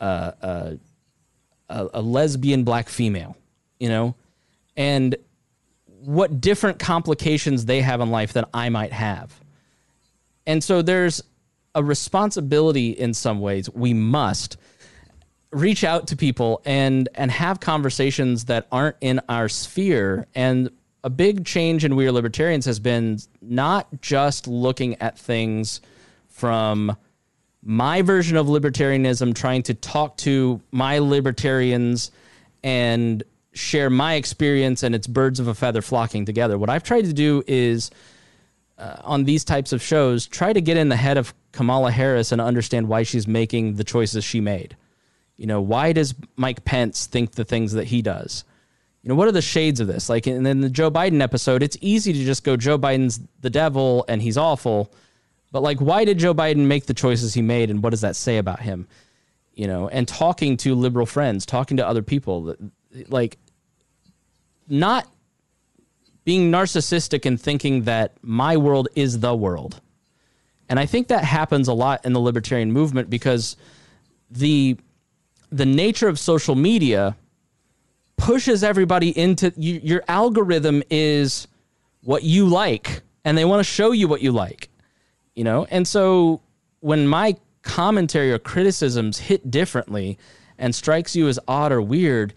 [0.00, 0.70] uh, uh,
[1.68, 3.36] a, a lesbian black female,
[3.78, 4.14] you know,
[4.76, 5.16] and
[6.00, 9.38] what different complications they have in life that I might have.
[10.46, 11.22] And so there's
[11.74, 13.68] a responsibility in some ways.
[13.70, 14.56] We must
[15.50, 20.70] reach out to people and and have conversations that aren't in our sphere and
[21.04, 25.80] a big change in we are libertarians has been not just looking at things
[26.28, 26.96] from
[27.68, 32.10] my version of libertarianism trying to talk to my libertarians
[32.62, 37.04] and share my experience and it's birds of a feather flocking together what i've tried
[37.04, 37.90] to do is
[38.78, 42.32] uh, on these types of shows try to get in the head of kamala harris
[42.32, 44.76] and understand why she's making the choices she made
[45.36, 48.44] you know, why does Mike Pence think the things that he does?
[49.02, 50.08] You know, what are the shades of this?
[50.08, 53.50] Like, and then the Joe Biden episode, it's easy to just go, Joe Biden's the
[53.50, 54.92] devil and he's awful.
[55.52, 58.16] But like, why did Joe Biden make the choices he made, and what does that
[58.16, 58.86] say about him?
[59.54, 62.56] You know, and talking to liberal friends, talking to other people,
[63.08, 63.38] like,
[64.68, 65.06] not
[66.24, 69.80] being narcissistic and thinking that my world is the world.
[70.68, 73.56] And I think that happens a lot in the libertarian movement because
[74.30, 74.76] the
[75.52, 77.16] the nature of social media
[78.16, 81.46] pushes everybody into you, your algorithm is
[82.02, 84.68] what you like and they want to show you what you like
[85.36, 85.66] you know?
[85.70, 86.40] And so
[86.80, 90.18] when my commentary or criticisms hit differently
[90.58, 92.32] and strikes you as odd or weird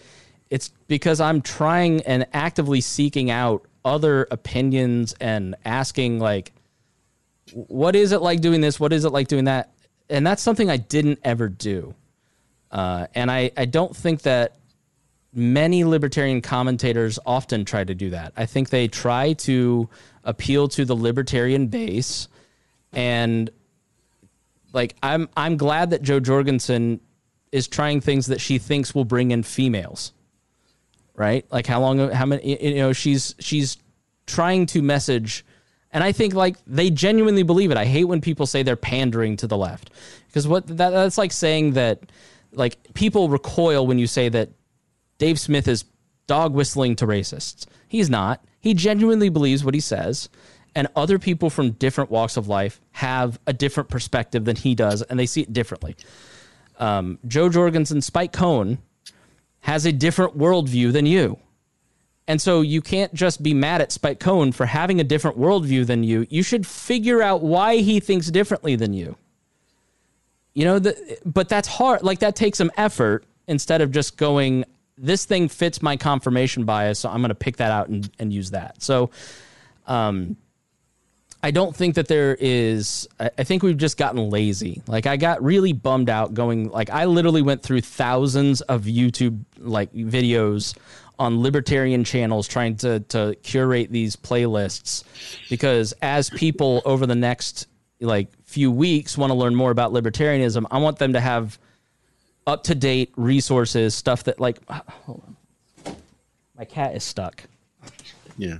[0.50, 6.52] it's because i'm trying and actively seeking out other opinions and asking like
[7.54, 8.80] what is it like doing this?
[8.80, 9.72] What is it like doing that?
[10.10, 11.94] And that's something i didn't ever do.
[12.72, 14.58] Uh, and I, I don't think that
[15.34, 18.34] many libertarian commentators often try to do that.
[18.38, 19.90] I think they try to
[20.24, 22.28] appeal to the libertarian base
[22.94, 23.50] and
[24.74, 27.00] like I'm I'm glad that Jo Jorgensen
[27.52, 30.14] is trying things that she thinks will bring in females.
[31.16, 31.46] Right?
[31.52, 33.78] Like how long how many you know she's she's
[34.26, 35.46] trying to message
[35.92, 37.78] and I think like they genuinely believe it.
[37.78, 39.90] I hate when people say they're pandering to the left
[40.28, 42.12] because what that, that's like saying that
[42.52, 44.50] like people recoil when you say that
[45.18, 45.86] Dave Smith is
[46.28, 47.66] dog whistling to racists.
[47.88, 48.44] He's not.
[48.60, 50.30] He genuinely believes what he says.
[50.80, 55.02] And other people from different walks of life have a different perspective than he does,
[55.02, 55.98] and they see it differently.
[56.78, 58.78] Um, Jo Jorgensen, Spike Cohen
[59.60, 61.38] has a different worldview than you.
[62.30, 65.86] And so you can't just be mad at Spike Cohen for having a different worldview
[65.86, 66.26] than you.
[66.30, 69.18] You should figure out why he thinks differently than you.
[70.54, 72.04] You know, the, but that's hard.
[72.04, 74.64] Like that takes some effort instead of just going,
[74.98, 78.32] this thing fits my confirmation bias, so I'm going to pick that out and, and
[78.32, 78.82] use that.
[78.82, 79.10] So,
[79.86, 80.38] um,
[81.42, 83.08] I don't think that there is.
[83.20, 84.82] I, think we've just gotten lazy.
[84.88, 86.70] Like I got really bummed out going.
[86.70, 90.76] Like I literally went through thousands of YouTube like videos
[91.18, 95.04] on libertarian channels trying to to curate these playlists
[95.50, 97.68] because as people over the next
[98.02, 101.58] like few weeks want to learn more about libertarianism, I want them to have
[102.46, 105.24] up to date resources, stuff that like hold
[105.86, 105.96] on.
[106.58, 107.44] My cat is stuck.
[108.38, 108.58] Yeah.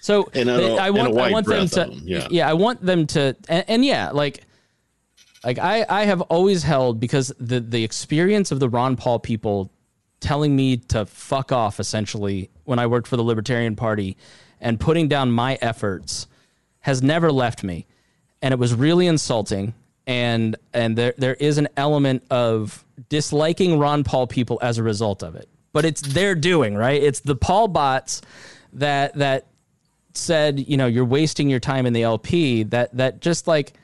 [0.00, 2.48] So And a- they- I and a want I want them to them, yeah.
[2.48, 4.44] I want them to and, and yeah like
[5.44, 9.70] like I I have always held because the the experience of the Ron Paul people
[10.20, 14.16] telling me to fuck off essentially when I worked for the Libertarian Party
[14.60, 16.26] and putting down my efforts
[16.80, 17.86] has never left me.
[18.42, 19.74] And it was really insulting.
[20.06, 25.22] And and there there is an element of disliking Ron Paul people as a result
[25.22, 25.48] of it.
[25.72, 27.02] But it's their doing right?
[27.02, 28.20] It's the Paul bots
[28.74, 29.46] that that
[30.14, 33.74] said you know you're wasting your time in the LP that that just like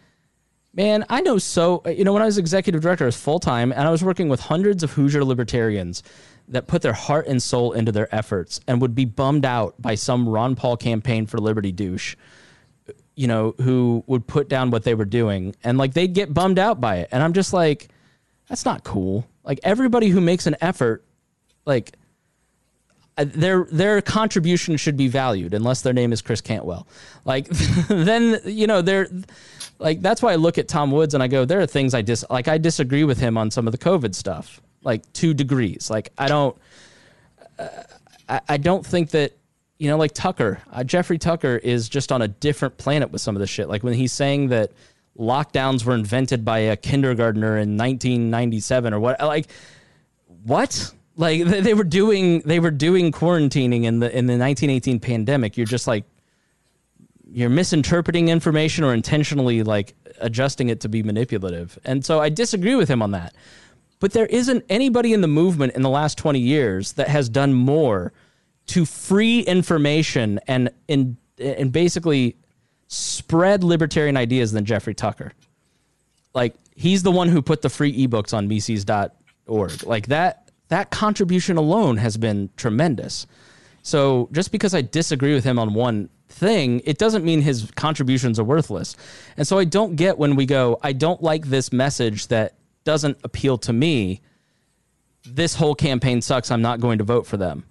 [0.75, 3.73] man I know so you know when I was executive director I was full time
[3.73, 6.03] and I was working with hundreds of Hoosier libertarians
[6.49, 9.95] that put their heart and soul into their efforts and would be bummed out by
[9.95, 12.17] some Ron Paul campaign for liberty douche
[13.17, 16.59] you know, who would put down what they were doing and like they'd get bummed
[16.59, 17.09] out by it.
[17.11, 17.89] And I'm just like,
[18.49, 19.27] that's not cool.
[19.43, 21.03] Like everybody who makes an effort,
[21.65, 21.97] like
[23.17, 26.87] their their contribution should be valued unless their name is Chris Cantwell.
[27.25, 27.49] Like
[27.89, 29.09] then you know they're
[29.79, 32.03] like that's why I look at Tom Woods and I go there are things I
[32.03, 35.89] dis like I disagree with him on some of the COVID stuff like two degrees.
[35.91, 36.57] Like I don't
[37.59, 37.69] uh,
[38.29, 39.33] I, I don't think that
[39.79, 43.35] you know like Tucker uh, Jeffrey Tucker is just on a different planet with some
[43.35, 43.69] of the shit.
[43.69, 44.73] Like when he's saying that
[45.19, 49.47] lockdowns were invented by a kindergartner in 1997 or what like
[50.45, 55.57] what like they were doing they were doing quarantining in the in the 1918 pandemic
[55.57, 56.05] you're just like
[57.29, 62.75] you're misinterpreting information or intentionally like adjusting it to be manipulative and so i disagree
[62.75, 63.35] with him on that
[63.99, 67.55] but there isn't anybody in the movement in the last 20 years that has done
[67.55, 68.13] more
[68.67, 72.37] to free information and and and basically
[72.89, 75.33] spread libertarian ideas than Jeffrey Tucker.
[76.35, 79.83] Like he's the one who put the free ebooks on Mises.org.
[79.85, 83.27] Like that that contribution alone has been tremendous.
[83.83, 88.39] So just because I disagree with him on one thing, it doesn't mean his contributions
[88.41, 88.97] are worthless.
[89.37, 93.19] And so I don't get when we go, I don't like this message that doesn't
[93.23, 94.21] appeal to me.
[95.25, 96.51] This whole campaign sucks.
[96.51, 97.65] I'm not going to vote for them.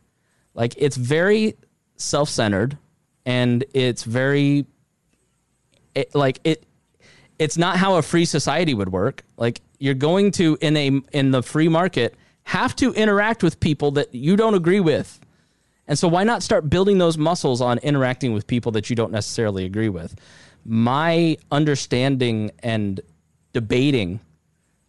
[0.54, 1.58] Like it's very
[1.98, 2.78] self-centered
[3.26, 4.66] and it's very
[5.94, 6.66] it, like it
[7.40, 9.24] it's not how a free society would work.
[9.38, 13.92] Like you're going to in a in the free market have to interact with people
[13.92, 15.20] that you don't agree with.
[15.88, 19.12] And so why not start building those muscles on interacting with people that you don't
[19.12, 20.16] necessarily agree with?
[20.64, 23.02] My understanding and
[23.54, 24.20] debating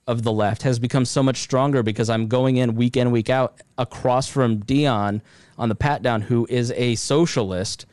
[0.06, 3.28] of the left has become so much stronger because I'm going in week in, week
[3.28, 5.20] out across from Dion
[5.58, 7.86] on the pat down, who is a socialist.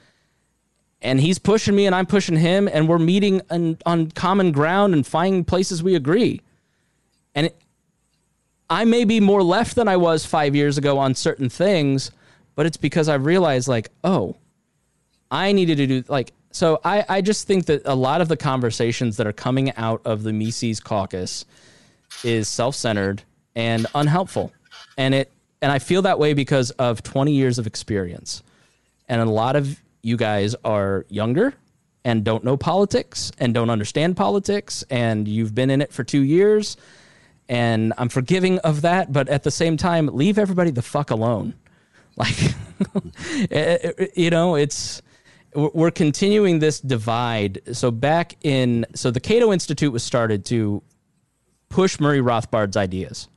[1.01, 4.93] And he's pushing me and I'm pushing him, and we're meeting on, on common ground
[4.93, 6.41] and finding places we agree.
[7.33, 7.49] And
[8.69, 12.11] I may be more left than I was five years ago on certain things,
[12.55, 14.35] but it's because I realized, like, oh,
[15.29, 16.79] I needed to do like so.
[16.83, 20.23] I I just think that a lot of the conversations that are coming out of
[20.23, 21.45] the Mises caucus
[22.23, 23.23] is self-centered
[23.55, 24.53] and unhelpful,
[24.97, 28.43] and it and I feel that way because of 20 years of experience,
[29.09, 31.53] and a lot of you guys are younger
[32.05, 36.21] and don't know politics and don't understand politics, and you've been in it for two
[36.21, 36.77] years,
[37.49, 41.53] and I'm forgiving of that, but at the same time, leave everybody the fuck alone.
[42.15, 42.39] Like,
[43.49, 45.01] eh, eh, eh, you know, it's
[45.55, 47.59] we're continuing this divide.
[47.71, 50.83] So back in so the Cato Institute was started to
[51.69, 53.29] push Murray Rothbard's ideas.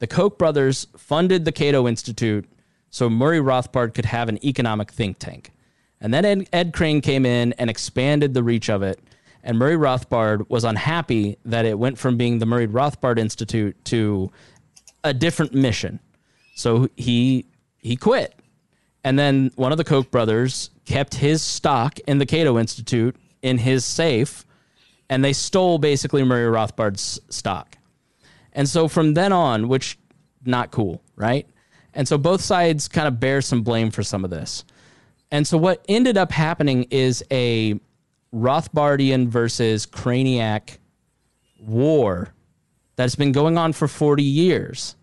[0.00, 2.46] The Koch brothers funded the Cato Institute
[2.90, 5.52] so Murray Rothbard could have an economic think tank.
[6.00, 8.98] And then Ed, Ed Crane came in and expanded the reach of it.
[9.42, 14.30] And Murray Rothbard was unhappy that it went from being the Murray Rothbard Institute to
[15.02, 16.00] a different mission.
[16.54, 17.46] So he
[17.78, 18.34] he quit.
[19.02, 23.56] And then one of the Koch brothers kept his stock in the Cato Institute in
[23.56, 24.44] his safe,
[25.08, 27.78] and they stole basically Murray Rothbard's stock.
[28.52, 29.98] And so from then on, which
[30.44, 31.46] not cool, right?
[31.94, 34.64] And so both sides kind of bear some blame for some of this.
[35.30, 37.80] And so what ended up happening is a
[38.34, 40.78] Rothbardian versus Craniac
[41.58, 42.32] war
[42.96, 44.96] that's been going on for 40 years.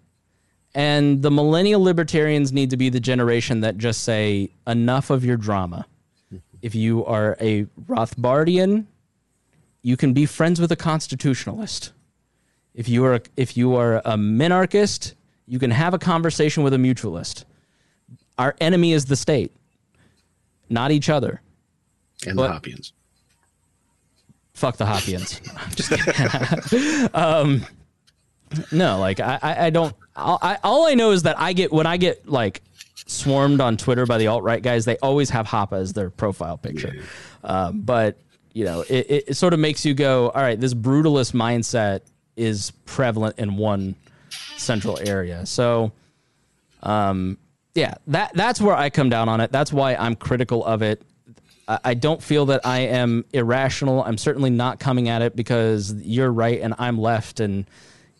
[0.75, 5.37] And the millennial libertarians need to be the generation that just say, enough of your
[5.37, 5.87] drama.
[6.61, 8.85] If you are a Rothbardian,
[9.81, 11.93] you can be friends with a constitutionalist.
[12.73, 15.13] If you are if you are a minarchist,
[15.47, 17.45] you can have a conversation with a mutualist.
[18.37, 19.51] Our enemy is the state,
[20.69, 21.41] not each other.
[22.25, 22.93] and But- the Hoppians.
[24.57, 25.39] Fuck the Hoppians.
[25.55, 27.09] I'm just kidding.
[27.13, 27.63] um,
[28.71, 29.93] no, like I, I, I don't.
[30.15, 32.63] I'll- I, all I know is that I get when I get like
[33.05, 34.83] swarmed on Twitter by the alt right guys.
[34.85, 37.03] They always have Hoppe as their profile picture,
[37.43, 38.17] um, but
[38.51, 41.99] you know, it, it sort of makes you go, all right, this brutalist mindset
[42.35, 43.93] is prevalent in one
[44.55, 45.45] central area.
[45.45, 45.91] So,
[46.81, 47.37] um,
[47.75, 49.51] yeah, that that's where I come down on it.
[49.51, 51.03] That's why I'm critical of it.
[51.67, 54.01] I, don't feel that I am irrational.
[54.03, 57.65] I'm certainly not coming at it because you're right and I'm left, and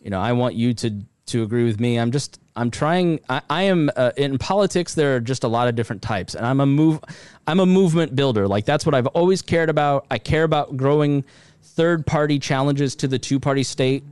[0.02, 1.98] you know I want you to to agree with me.
[1.98, 3.20] I'm just I'm trying.
[3.28, 4.94] I, I am uh, in politics.
[4.94, 7.00] There are just a lot of different types, and I'm a move.
[7.46, 8.46] I'm a movement builder.
[8.46, 10.06] Like that's what I've always cared about.
[10.10, 11.24] I care about growing
[11.62, 14.04] third party challenges to the two party state.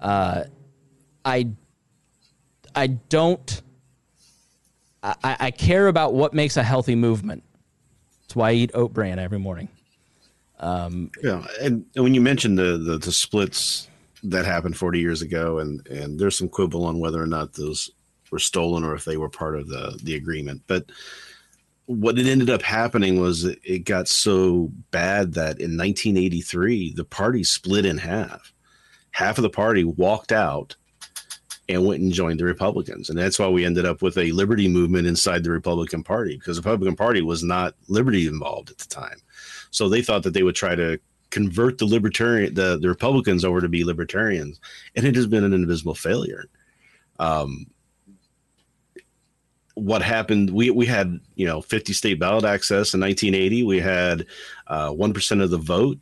[0.00, 0.44] Uh,
[1.24, 1.48] I
[2.74, 3.62] I don't.
[5.02, 7.44] I, I care about what makes a healthy movement.
[8.24, 9.68] That's why I eat oat bran every morning.
[10.60, 13.88] Um, yeah, and, and when you mentioned the, the the splits
[14.22, 17.90] that happened 40 years ago, and and there's some quibble on whether or not those
[18.30, 20.86] were stolen or if they were part of the the agreement, but
[21.86, 27.44] what it ended up happening was it got so bad that in 1983 the party
[27.44, 28.52] split in half.
[29.10, 30.76] Half of the party walked out
[31.68, 33.08] and went and joined the Republicans.
[33.08, 36.56] And that's why we ended up with a liberty movement inside the Republican Party because
[36.56, 39.20] the Republican Party was not liberty involved at the time.
[39.70, 40.98] So they thought that they would try to
[41.30, 44.60] convert the libertarian the, the Republicans over to be libertarians.
[44.94, 46.48] And it has been an invisible failure.
[47.18, 47.66] Um,
[49.74, 54.24] what happened we we had you know 50 state ballot access in 1980 we had
[54.68, 55.98] uh, 1% of the vote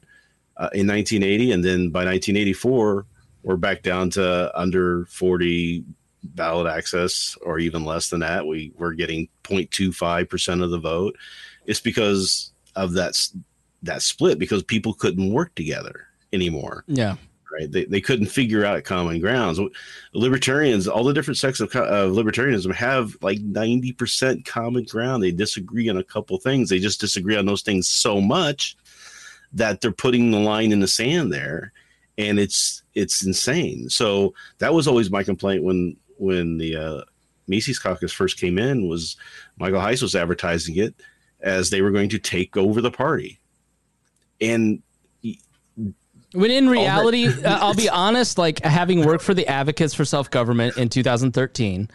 [0.59, 3.07] uh, in 1980 and then by 1984
[3.43, 5.85] we're back down to under 40
[6.25, 11.17] ballot access or even less than that we we're getting 0.25% of the vote
[11.67, 13.19] it's because of that
[13.83, 17.17] that split because people couldn't work together anymore yeah
[17.53, 17.71] right?
[17.71, 19.61] They, they couldn't figure out common grounds.
[20.15, 25.23] Libertarians, all the different sects of uh, libertarianism have like 90% common ground.
[25.23, 26.69] They disagree on a couple things.
[26.69, 28.77] They just disagree on those things so much
[29.53, 31.73] that they're putting the line in the sand there.
[32.19, 33.89] And it's it's insane.
[33.89, 37.01] So that was always my complaint when when the uh,
[37.49, 39.17] Mises caucus first came in was
[39.59, 40.95] Michael Heise was advertising it
[41.41, 43.41] as they were going to take over the party.
[44.41, 44.83] And
[46.33, 50.31] when in reality, uh, I'll be honest, like having worked for the Advocates for Self
[50.31, 51.91] Government in 2013,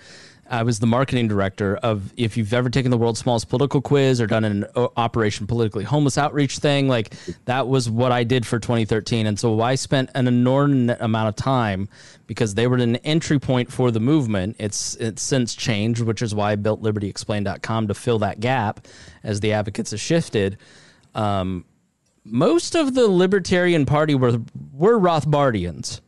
[0.50, 4.22] I was the marketing director of, if you've ever taken the world's smallest political quiz
[4.22, 7.14] or done an Operation Politically Homeless outreach thing, like
[7.45, 9.28] that was what I did for 2013.
[9.28, 11.89] And so I spent an inordinate amount of time
[12.26, 14.56] because they were an entry point for the movement.
[14.60, 18.88] It's, it's since changed, which is why I built libertyexplained.com to fill that gap
[19.24, 20.58] as the advocates have shifted.
[21.16, 21.66] Um,
[22.24, 24.39] most of the Libertarian Party were
[24.74, 26.02] were Rothbardians.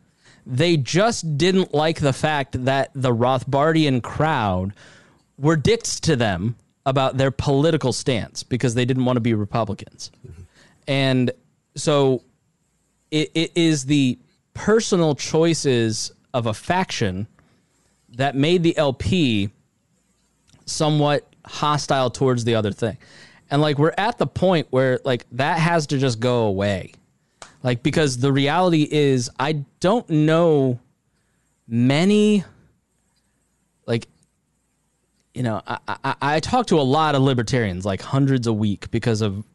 [0.50, 4.74] They just didn't like the fact that the Rothbardian crowd
[5.38, 10.12] were dicks to them about their political stance because they didn't want to be Republicans.
[10.28, 10.42] Mm-hmm.
[10.88, 11.32] And
[11.76, 12.24] so
[13.12, 14.18] it, it is the
[14.56, 17.28] personal choices of a faction
[18.16, 19.52] that made the LP
[20.66, 22.98] somewhat hostile towards the other thing.
[23.52, 26.94] And like we're at the point where like that has to just go away.
[27.64, 30.80] Like because the reality is I don't know
[31.68, 32.44] many
[33.86, 34.08] like
[35.34, 38.92] you know, I, I, I talk to a lot of libertarians, like hundreds a week,
[38.92, 39.46] because of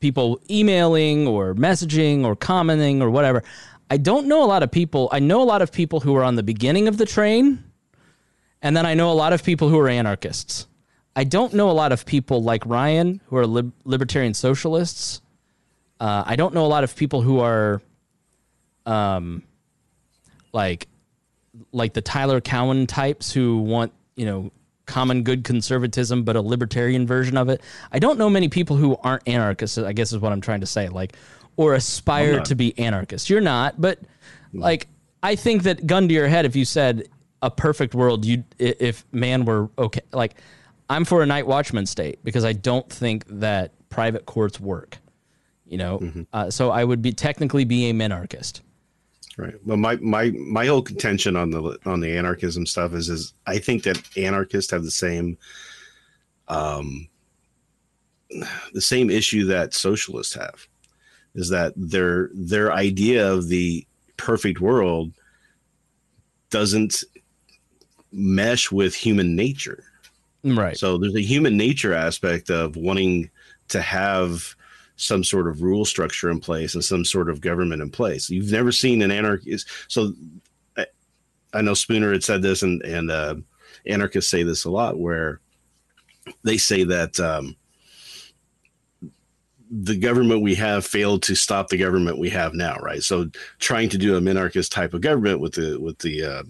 [0.00, 3.42] people emailing or messaging or commenting or whatever.
[3.90, 5.08] I don't know a lot of people.
[5.12, 7.64] I know a lot of people who are on the beginning of the train,
[8.62, 10.66] and then I know a lot of people who are anarchists.
[11.14, 15.20] I don't know a lot of people like Ryan who are lib- libertarian socialists.
[15.98, 17.80] Uh, I don't know a lot of people who are,
[18.84, 19.42] um,
[20.52, 20.88] like,
[21.72, 24.50] like the Tyler Cowen types who want you know
[24.86, 27.60] common good conservatism, but a libertarian version of it.
[27.92, 29.78] I don't know many people who aren't anarchists.
[29.78, 30.88] I guess is what I'm trying to say.
[30.88, 31.16] Like,
[31.56, 33.30] or aspire to be anarchists.
[33.30, 33.98] You're not, but
[34.52, 34.88] like,
[35.22, 37.08] I think that gun to your head, if you said
[37.42, 40.36] a perfect world, you if man were okay, like
[40.88, 44.98] I'm for a night watchman state because I don't think that private courts work.
[45.66, 46.22] You know, mm-hmm.
[46.32, 48.60] uh, so I would be technically be a minarchist.
[49.36, 49.54] Right.
[49.64, 53.58] Well, my my my whole contention on the on the anarchism stuff is is I
[53.58, 55.36] think that anarchists have the same
[56.48, 57.08] um
[58.72, 60.66] the same issue that socialists have
[61.34, 63.86] is that their their idea of the
[64.16, 65.12] perfect world
[66.50, 67.04] doesn't
[68.12, 69.84] mesh with human nature
[70.54, 70.76] Right.
[70.76, 73.30] So there's a human nature aspect of wanting
[73.68, 74.54] to have
[74.96, 78.30] some sort of rule structure in place and some sort of government in place.
[78.30, 79.68] You've never seen an anarchist.
[79.88, 80.12] So
[80.76, 80.86] I,
[81.52, 83.36] I know Spooner had said this, and and uh,
[83.86, 85.40] anarchists say this a lot, where
[86.42, 87.56] they say that um,
[89.70, 93.02] the government we have failed to stop the government we have now, right?
[93.02, 96.48] So trying to do a minarchist type of government with the with the um,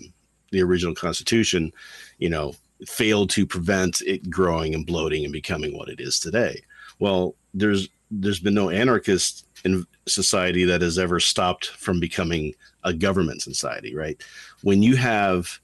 [0.53, 1.73] the original constitution,
[2.19, 2.55] you know,
[2.87, 6.63] failed to prevent it growing and bloating and becoming what it is today.
[6.99, 12.55] Well, there's there's been no anarchist in society that has ever stopped from becoming
[12.85, 14.23] a government society, right?
[14.63, 15.59] When you have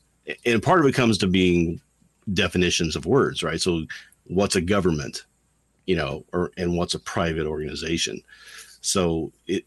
[0.44, 1.80] and part of it comes to being
[2.32, 3.60] definitions of words, right?
[3.60, 3.84] So
[4.24, 5.24] what's a government?
[5.86, 8.22] you know, or and what's a private organization.
[8.80, 9.64] So it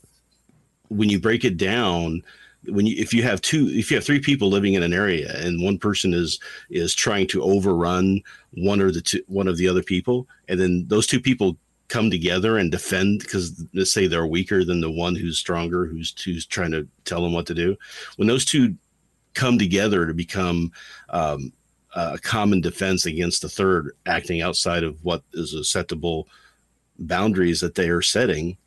[0.90, 2.24] when you break it down,
[2.68, 5.36] when you if you have two if you have three people living in an area
[5.46, 8.22] and one person is is trying to overrun
[8.52, 11.58] one or the two one of the other people, and then those two people
[11.88, 16.20] come together and defend because let's say they're weaker than the one who's stronger who's
[16.24, 17.78] who's trying to tell them what to do
[18.18, 18.76] when those two
[19.36, 20.72] come together to become
[21.10, 21.52] um,
[21.96, 26.28] a common defense against the third acting outside of what is acceptable
[27.00, 28.58] boundaries that they are setting,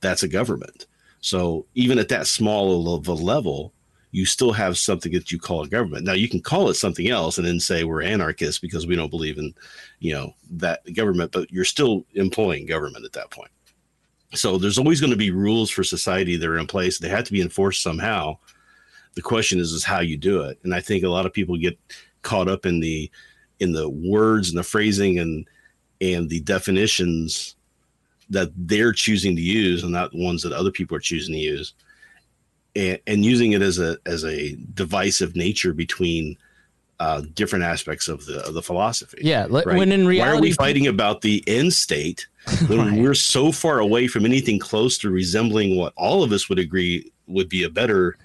[0.00, 0.86] that's a government.
[1.20, 3.72] So even at that small of a level,
[4.12, 6.04] you still have something that you call a government.
[6.04, 9.10] Now you can call it something else and then say we're anarchists because we don't
[9.10, 9.54] believe in,
[10.00, 13.50] you know, that government, but you're still employing government at that point.
[14.34, 16.98] So there's always going to be rules for society that are in place.
[16.98, 18.36] They have to be enforced somehow.
[19.14, 20.58] The question is is how you do it.
[20.62, 21.78] And I think a lot of people get
[22.20, 23.10] caught up in the
[23.60, 25.48] in the words and the phrasing and
[26.02, 27.56] and the definitions
[28.28, 31.40] that they're choosing to use and not the ones that other people are choosing to
[31.40, 31.74] use
[32.74, 36.36] and, and using it as a as a divisive nature between
[37.00, 39.18] uh, different aspects of the of the philosophy.
[39.22, 39.66] Yeah, right?
[39.66, 42.26] when in reality, why are we fighting about the end state
[42.68, 43.00] when right.
[43.00, 47.10] we're so far away from anything close to resembling what all of us would agree
[47.26, 48.16] would be a better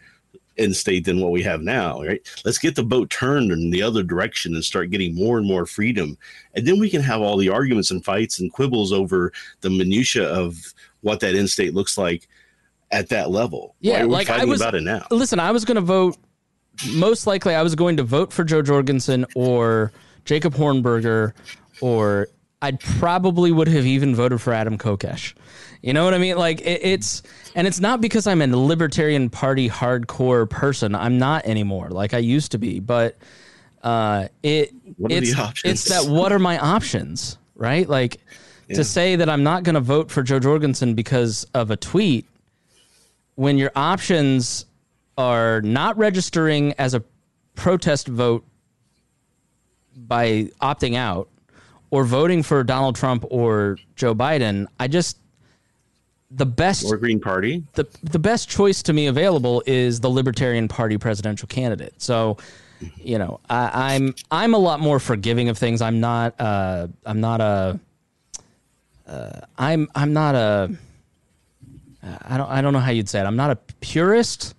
[0.58, 2.22] end state than what we have now, right?
[2.44, 5.66] Let's get the boat turned in the other direction and start getting more and more
[5.66, 6.18] freedom.
[6.56, 9.32] And then we can have all the arguments and fights and quibbles over
[9.62, 12.28] the minutia of what that end state looks like
[12.92, 13.76] at that level.
[13.80, 15.06] Yeah, like I was, about it now.
[15.12, 16.18] Listen, I was going to vote.
[16.94, 19.92] Most likely, I was going to vote for Jo Jorgensen or
[20.26, 21.34] Jacob Hornberger,
[21.82, 22.28] or
[22.62, 25.34] I probably would have even voted for Adam Kokesh.
[25.82, 26.38] You know what I mean?
[26.38, 27.24] Like it, it's
[27.56, 30.96] and it's not because I'm a libertarian party hardcore person.
[30.96, 33.18] I'm not anymore like I used to be, but
[33.84, 37.88] uh it it's it's that what are my options, right?
[37.88, 38.20] Like
[38.68, 38.78] yeah.
[38.78, 42.26] to say that I'm not going to vote for Jo Jorgensen because of a tweet
[43.38, 44.66] when your options
[45.16, 47.04] are not registering as a
[47.54, 48.44] protest vote
[49.96, 51.30] by opting out
[51.92, 55.20] or voting for Donald Trump or Joe Biden, I just
[56.32, 57.64] the best or Green Party.
[57.74, 61.94] The the best choice to me available is the Libertarian Party presidential candidate.
[62.02, 62.38] So,
[62.98, 65.82] you know, I, am I'm, I'm a lot more forgiving of things.
[65.84, 67.80] I'm not uh I'm not a
[69.08, 70.76] uh, I'm I'm not a
[72.22, 73.26] I don't I don't know how you'd say it.
[73.26, 74.56] I'm not a purist,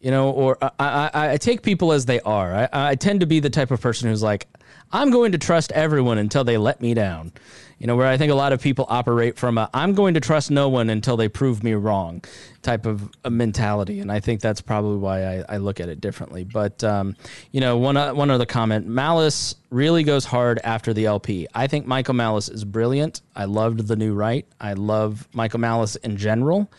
[0.00, 0.70] you know, or I
[1.12, 2.54] I, I take people as they are.
[2.54, 4.46] I, I tend to be the type of person who's like,
[4.92, 7.32] I'm going to trust everyone until they let me down.
[7.78, 10.20] You know, where I think a lot of people operate from a I'm going to
[10.20, 12.24] trust no one until they prove me wrong
[12.62, 14.00] type of mentality.
[14.00, 16.44] And I think that's probably why I, I look at it differently.
[16.44, 17.16] But, um,
[17.52, 21.46] you know, one, uh, one other comment Malice really goes hard after the LP.
[21.54, 23.20] I think Michael Malice is brilliant.
[23.34, 24.46] I loved The New Right.
[24.58, 26.70] I love Michael Malice in general.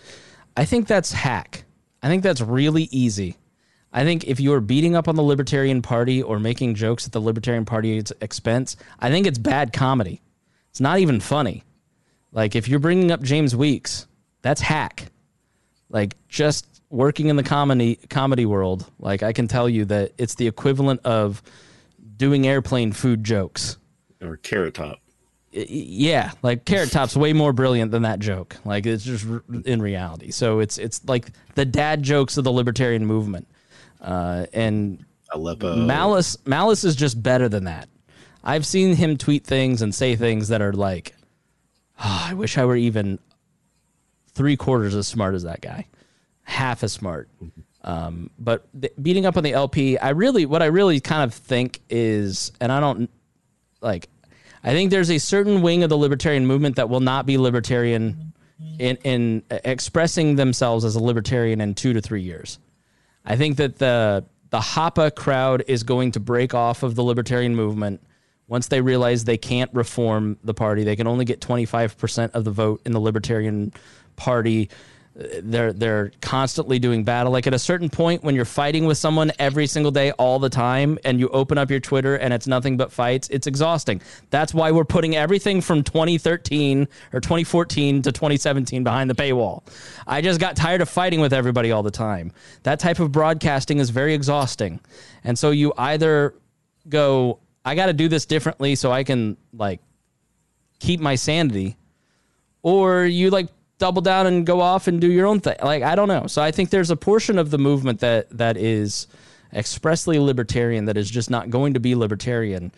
[0.55, 1.63] I think that's hack.
[2.01, 3.37] I think that's really easy.
[3.93, 7.13] I think if you are beating up on the Libertarian Party or making jokes at
[7.13, 10.21] the Libertarian Party's expense, I think it's bad comedy.
[10.69, 11.63] It's not even funny.
[12.31, 14.07] Like if you're bringing up James Weeks,
[14.41, 15.11] that's hack.
[15.89, 20.35] Like just working in the comedy comedy world, like I can tell you that it's
[20.35, 21.41] the equivalent of
[22.17, 23.77] doing airplane food jokes
[24.21, 24.99] or carrot top.
[25.51, 28.57] Yeah, like carrot top's way more brilliant than that joke.
[28.65, 29.25] Like it's just
[29.65, 30.31] in reality.
[30.31, 33.47] So it's it's like the dad jokes of the libertarian movement.
[34.01, 35.75] Uh, and Aleppo.
[35.75, 37.89] Malice Malice is just better than that.
[38.43, 41.15] I've seen him tweet things and say things that are like,
[41.99, 43.19] oh, I wish I were even
[44.31, 45.87] three quarters as smart as that guy,
[46.43, 47.29] half as smart.
[47.83, 51.33] Um, but th- beating up on the LP, I really, what I really kind of
[51.33, 53.09] think is, and I don't
[53.81, 54.09] like,
[54.63, 58.33] I think there's a certain wing of the libertarian movement that will not be libertarian
[58.79, 62.59] in, in expressing themselves as a libertarian in two to three years.
[63.27, 67.55] I think that the the Hoppe crowd is going to break off of the libertarian
[67.55, 68.01] movement
[68.47, 72.51] once they realize they can't reform the party, they can only get 25% of the
[72.51, 73.73] vote in the Libertarian
[74.15, 74.69] Party.
[75.17, 77.31] They're they're constantly doing battle.
[77.31, 80.49] Like at a certain point when you're fighting with someone every single day all the
[80.49, 84.01] time and you open up your twitter and it's nothing but fights it's exhausting.
[84.29, 89.63] That's why we're putting everything from 2013 or 2014 to 2017 behind the paywall.
[90.05, 92.31] I just got tired of fighting with everybody all the time.
[92.63, 94.79] That type of broadcasting is very exhausting.
[95.23, 96.35] And so you either
[96.87, 99.81] go i got to do this differently so i can like
[100.79, 101.75] keep my sanity
[102.61, 103.49] or you like
[103.79, 105.55] double down and go off and do your own thing.
[105.61, 106.27] Like I don't know.
[106.27, 109.07] So I think there's a portion of the movement that that is
[109.53, 112.71] expressly libertarian that is just not going to be libertarian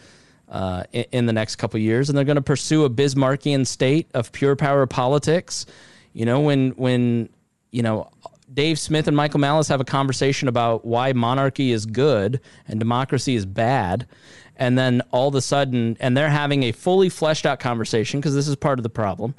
[0.49, 4.09] uh, in, in, the next couple years, and they're going to pursue a Bismarckian state
[4.13, 5.65] of pure power politics.
[6.13, 7.29] You know, when when
[7.71, 8.09] you know
[8.53, 13.35] Dave Smith and Michael Malice have a conversation about why monarchy is good and democracy
[13.35, 14.07] is bad.
[14.55, 18.35] And then all of a sudden, and they're having a fully fleshed out conversation because
[18.35, 19.35] this is part of the problem,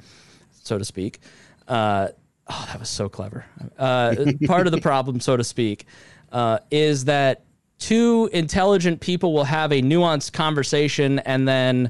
[0.63, 1.19] so to speak.
[1.71, 2.09] Uh,
[2.49, 3.45] oh, that was so clever.
[3.79, 4.13] Uh,
[4.45, 5.85] part of the problem, so to speak,
[6.33, 7.43] uh, is that
[7.79, 11.89] two intelligent people will have a nuanced conversation and then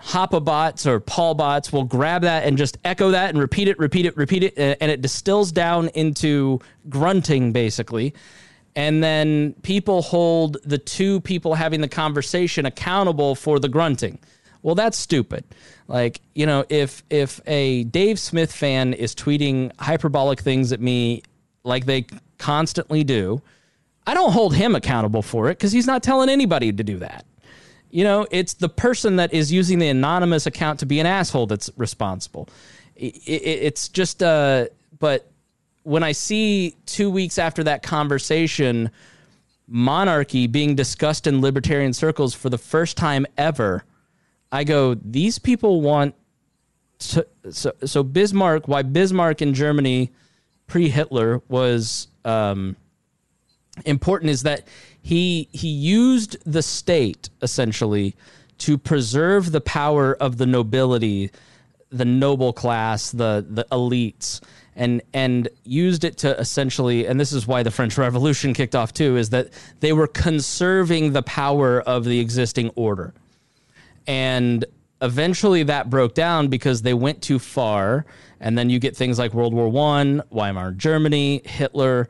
[0.00, 3.78] Hoppe bots or Paul bots will grab that and just echo that and repeat it,
[3.80, 8.14] repeat it, repeat it, and it distills down into grunting basically.
[8.76, 14.20] And then people hold the two people having the conversation accountable for the grunting.
[14.62, 15.44] Well, that's stupid.
[15.92, 21.22] Like, you know, if if a Dave Smith fan is tweeting hyperbolic things at me
[21.64, 22.06] like they
[22.38, 23.42] constantly do,
[24.06, 27.26] I don't hold him accountable for it because he's not telling anybody to do that.
[27.90, 31.46] You know, it's the person that is using the anonymous account to be an asshole
[31.46, 32.48] that's responsible.
[32.96, 34.68] It, it, it's just, uh,
[34.98, 35.30] but
[35.82, 38.90] when I see two weeks after that conversation,
[39.68, 43.84] monarchy being discussed in libertarian circles for the first time ever
[44.52, 46.14] I go, these people want
[46.98, 48.68] to, so so Bismarck.
[48.68, 50.12] Why Bismarck in Germany
[50.66, 52.76] pre Hitler was um,
[53.86, 54.68] important is that
[55.00, 58.14] he he used the state essentially
[58.58, 61.30] to preserve the power of the nobility,
[61.90, 64.40] the noble class, the the elites,
[64.76, 68.92] and and used it to essentially and this is why the French Revolution kicked off
[68.92, 69.48] too is that
[69.80, 73.14] they were conserving the power of the existing order
[74.06, 74.64] and
[75.00, 78.06] eventually that broke down because they went too far.
[78.40, 82.08] And then you get things like world war one weimar germany hitler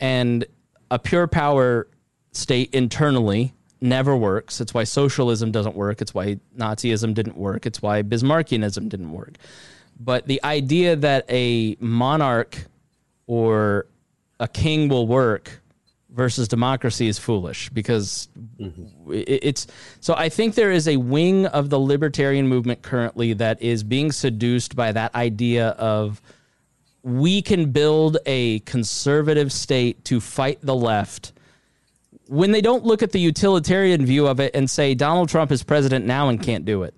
[0.00, 0.44] and
[0.90, 1.88] a pure power
[2.32, 4.60] state internally never works.
[4.60, 6.00] It's why socialism doesn't work.
[6.00, 7.66] It's why nazism didn't work.
[7.66, 9.34] It's why bismarckianism didn't work.
[9.98, 12.66] But the idea that a monarch
[13.26, 13.86] or
[14.40, 15.57] a king will work
[16.18, 19.12] versus democracy is foolish because mm-hmm.
[19.12, 19.68] it's
[20.00, 24.10] so I think there is a wing of the libertarian movement currently that is being
[24.10, 26.20] seduced by that idea of
[27.04, 31.32] we can build a conservative state to fight the left
[32.26, 35.62] when they don't look at the utilitarian view of it and say Donald Trump is
[35.62, 36.94] president now and can't do it.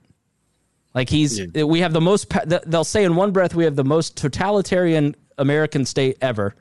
[0.94, 1.62] Like he's, yeah.
[1.64, 2.32] we have the most,
[2.66, 6.56] they'll say in one breath, we have the most totalitarian American state ever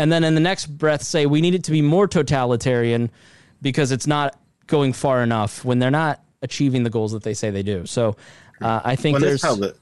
[0.00, 3.10] and then in the next breath say we need it to be more totalitarian
[3.60, 7.50] because it's not going far enough when they're not achieving the goals that they say
[7.50, 7.84] they do.
[7.84, 8.16] So
[8.62, 9.76] uh, I think well, there's that's how the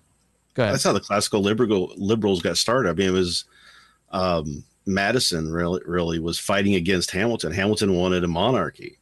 [0.56, 2.90] that's how the classical liberal liberals got started.
[2.90, 3.44] I mean, it was
[4.10, 7.52] um, Madison really really was fighting against Hamilton.
[7.52, 8.98] Hamilton wanted a monarchy,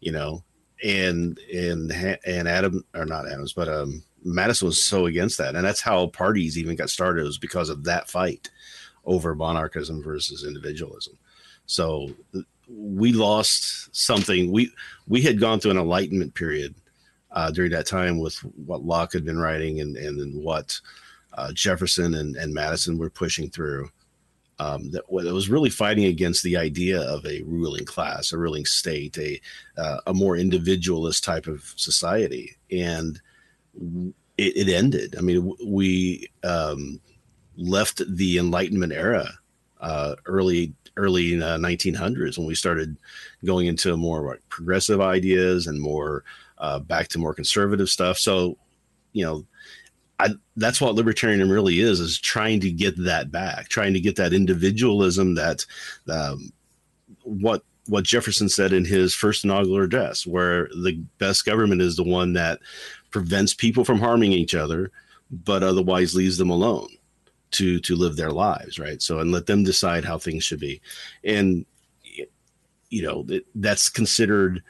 [0.00, 0.44] you know,
[0.84, 1.90] and and
[2.26, 6.08] and Adam or not Adams, but um, Madison was so against that, and that's how
[6.08, 7.22] parties even got started.
[7.22, 8.50] It was because of that fight
[9.04, 11.18] over monarchism versus individualism.
[11.66, 12.10] So
[12.68, 14.50] we lost something.
[14.50, 14.72] We
[15.06, 16.74] we had gone through an enlightenment period
[17.30, 18.36] uh, during that time with
[18.66, 20.80] what Locke had been writing and and then what
[21.34, 23.90] uh, Jefferson and, and Madison were pushing through.
[24.58, 28.64] Um, that, that was really fighting against the idea of a ruling class, a ruling
[28.64, 29.40] state, a
[29.76, 33.20] uh, a more individualist type of society, and
[34.38, 35.16] it, it ended.
[35.18, 37.00] I mean, we um,
[37.56, 39.28] left the Enlightenment era,
[39.80, 42.96] uh, early early uh, 1900s when we started
[43.44, 46.22] going into more like progressive ideas and more
[46.58, 48.18] uh, back to more conservative stuff.
[48.18, 48.58] So,
[49.12, 49.46] you know,
[50.18, 54.16] I, that's what libertarianism really is: is trying to get that back, trying to get
[54.16, 55.66] that individualism that
[56.08, 56.52] um,
[57.24, 62.04] what what Jefferson said in his first inaugural address, where the best government is the
[62.04, 62.60] one that
[63.10, 64.92] prevents people from harming each other,
[65.30, 66.88] but otherwise leaves them alone
[67.52, 70.80] to to live their lives right so and let them decide how things should be
[71.24, 71.64] and
[72.90, 74.62] you know that, that's considered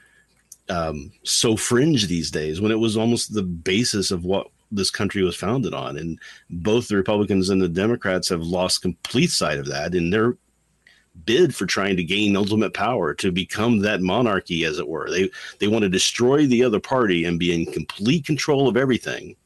[0.69, 5.23] um, so fringe these days when it was almost the basis of what this country
[5.23, 5.99] was founded on.
[5.99, 6.19] And
[6.49, 10.37] both the Republicans and the Democrats have lost complete sight of that in their
[11.27, 15.11] bid for trying to gain ultimate power to become that monarchy, as it were.
[15.11, 19.37] They they want to destroy the other party and be in complete control of everything.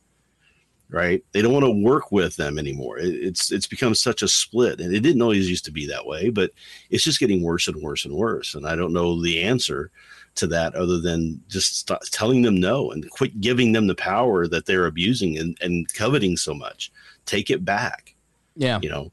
[0.88, 1.24] Right?
[1.32, 2.98] They don't want to work with them anymore.
[2.98, 6.06] It, it's it's become such a split, and it didn't always used to be that
[6.06, 6.52] way, but
[6.90, 8.54] it's just getting worse and worse and worse.
[8.54, 9.90] And I don't know the answer
[10.36, 14.66] to that other than just telling them no and quit giving them the power that
[14.66, 16.92] they're abusing and, and coveting so much.
[17.24, 18.14] Take it back.
[18.54, 18.78] Yeah.
[18.82, 19.12] You know.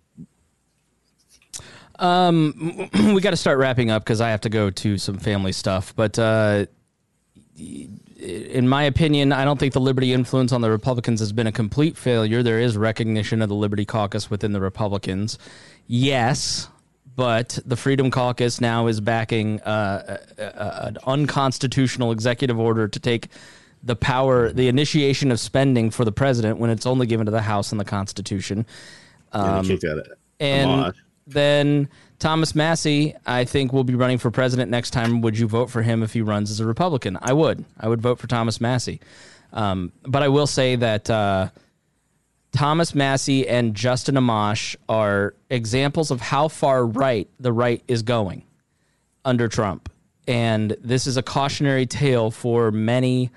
[2.00, 5.52] Um, we got to start wrapping up because I have to go to some family
[5.52, 5.96] stuff.
[5.96, 6.66] But uh,
[8.24, 11.52] in my opinion, I don't think the Liberty influence on the Republicans has been a
[11.52, 12.42] complete failure.
[12.42, 15.38] There is recognition of the Liberty caucus within the Republicans.
[15.88, 16.70] Yes,
[17.16, 23.00] but the Freedom Caucus now is backing uh, a, a, an unconstitutional executive order to
[23.00, 23.28] take
[23.84, 27.42] the power, the initiation of spending for the president when it's only given to the
[27.42, 28.66] House and the Constitution.
[29.34, 29.96] Um, yeah,
[30.40, 30.94] and
[31.26, 35.22] then Thomas Massie, I think, will be running for president next time.
[35.22, 37.18] Would you vote for him if he runs as a Republican?
[37.22, 37.66] I would.
[37.80, 39.00] I would vote for Thomas Massie.
[39.52, 41.10] Um, but I will say that.
[41.10, 41.50] Uh,
[42.54, 48.44] Thomas Massie and Justin Amash are examples of how far right the right is going
[49.26, 49.92] under Trump.
[50.28, 53.32] And this is a cautionary tale for many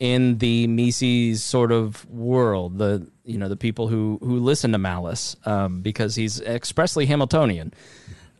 [0.00, 4.78] in the Mises sort of world, the you know the people who who listen to
[4.78, 7.72] Malice um, because he's expressly Hamiltonian.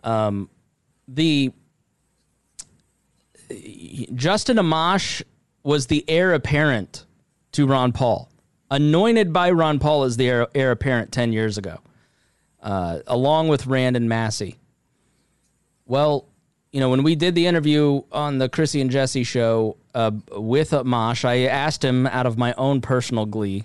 [0.04, 0.50] Um,
[1.08, 1.52] the
[4.14, 5.22] Justin Amash
[5.62, 7.04] was the heir apparent
[7.52, 8.30] to Ron Paul
[8.70, 11.78] anointed by Ron Paul as the heir, heir apparent 10 years ago,
[12.62, 14.58] uh, along with Rand and Massie.
[15.86, 16.26] Well,
[16.72, 20.70] you know, when we did the interview on the Chrissy and Jesse show uh, with
[20.70, 23.64] Amash, I asked him out of my own personal glee,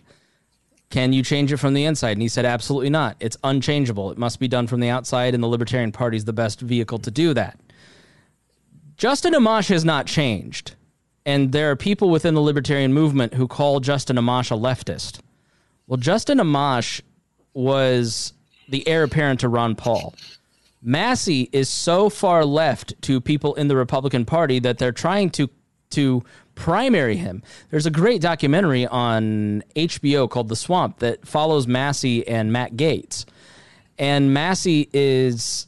[0.96, 2.14] can you change it from the inside?
[2.14, 3.18] And he said, absolutely not.
[3.20, 4.12] It's unchangeable.
[4.12, 7.00] It must be done from the outside, and the Libertarian Party is the best vehicle
[7.00, 7.60] to do that.
[8.96, 10.76] Justin Amash has not changed.
[11.26, 15.20] And there are people within the libertarian movement who call Justin Amash a leftist.
[15.86, 17.02] Well, Justin Amash
[17.54, 18.32] was
[18.70, 20.16] the heir apparent to Ron Paul.
[20.82, 25.50] Massie is so far left to people in the Republican Party that they're trying to
[25.90, 26.24] to
[26.56, 27.44] primary him.
[27.70, 33.26] There's a great documentary on HBO called The Swamp that follows Massie and Matt Gaetz.
[33.98, 35.68] And Massie is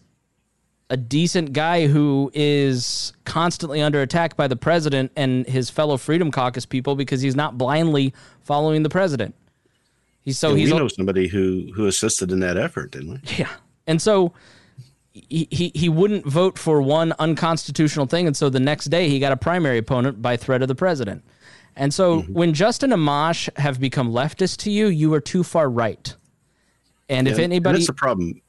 [0.89, 6.31] a decent guy who is constantly under attack by the president and his fellow Freedom
[6.31, 9.35] Caucus people because he's not blindly following the president.
[10.21, 13.19] He's so and he's we know somebody who who assisted in that effort, didn't we?
[13.38, 13.51] Yeah,
[13.85, 14.33] and so
[15.30, 19.20] he, he he wouldn't vote for one unconstitutional thing, and so the next day he
[19.20, 21.24] got a primary opponent by threat of the president.
[21.76, 22.34] And so mm-hmm.
[22.34, 26.15] when Justin Amash have become leftist to you, you are too far right.
[27.07, 28.41] And yeah, if anybody, and that's the problem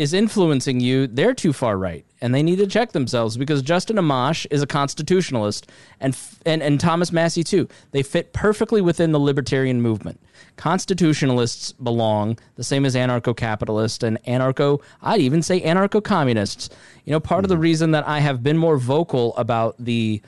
[0.00, 3.96] is influencing you, they're too far right, and they need to check themselves because Justin
[3.96, 5.70] Amash is a constitutionalist,
[6.00, 7.68] and and and Thomas Massie too.
[7.90, 10.18] They fit perfectly within the libertarian movement.
[10.56, 14.80] Constitutionalists belong the same as anarcho-capitalists and anarcho.
[15.02, 16.70] I'd even say anarcho-communists.
[17.04, 17.44] You know, part mm-hmm.
[17.44, 17.62] of the mm-hmm.
[17.62, 20.22] reason that I have been more vocal about the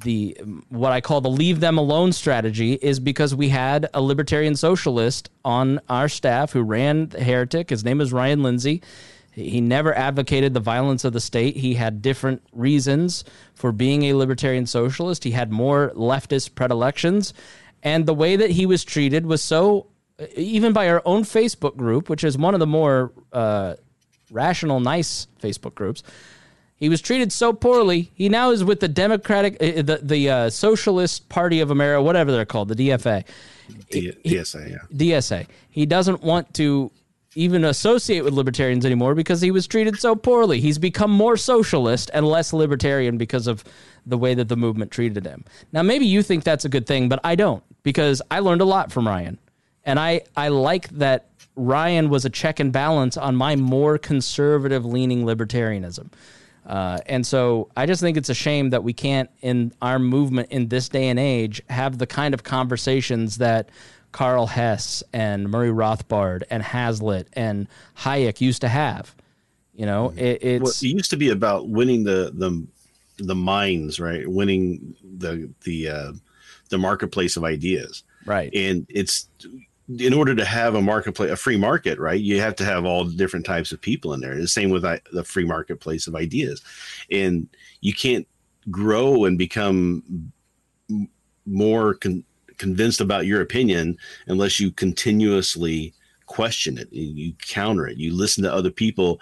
[0.00, 0.36] the
[0.68, 5.30] what I call the leave them alone strategy is because we had a libertarian socialist
[5.44, 7.70] on our staff who ran the Heretic.
[7.70, 8.82] His name is Ryan Lindsay.
[9.32, 11.56] He never advocated the violence of the state.
[11.56, 13.22] He had different reasons
[13.54, 15.24] for being a libertarian socialist.
[15.24, 17.34] He had more leftist predilections.
[17.82, 19.88] And the way that he was treated was so,
[20.34, 23.74] even by our own Facebook group, which is one of the more uh,
[24.30, 26.02] rational, nice Facebook groups,
[26.76, 28.10] he was treated so poorly.
[28.14, 32.30] He now is with the Democratic, uh, the the uh, Socialist Party of America, whatever
[32.30, 33.24] they're called, the DFA.
[33.90, 34.78] D- DSA, yeah.
[34.92, 35.46] DSA.
[35.70, 36.92] He doesn't want to
[37.34, 40.60] even associate with libertarians anymore because he was treated so poorly.
[40.60, 43.62] He's become more socialist and less libertarian because of
[44.06, 45.44] the way that the movement treated him.
[45.72, 48.64] Now, maybe you think that's a good thing, but I don't because I learned a
[48.64, 49.38] lot from Ryan.
[49.84, 54.84] And I, I like that Ryan was a check and balance on my more conservative
[54.84, 56.10] leaning libertarianism.
[56.66, 60.50] Uh, and so I just think it's a shame that we can't, in our movement
[60.50, 63.70] in this day and age, have the kind of conversations that
[64.12, 69.14] Karl Hess and Murray Rothbard and Hazlitt and Hayek used to have.
[69.74, 70.18] You know, mm-hmm.
[70.18, 72.66] it, it's well, it used to be about winning the the
[73.18, 74.26] the minds, right?
[74.26, 76.12] Winning the the uh,
[76.70, 78.50] the marketplace of ideas, right?
[78.54, 79.28] And it's
[79.88, 83.04] in order to have a marketplace, a free market, right, you have to have all
[83.04, 84.36] different types of people in there.
[84.36, 84.82] The same with
[85.12, 86.62] the free marketplace of ideas,
[87.10, 87.48] and
[87.80, 88.26] you can't
[88.70, 90.32] grow and become
[91.46, 92.24] more con-
[92.58, 95.92] convinced about your opinion unless you continuously
[96.26, 99.20] question it you counter it you listen to other people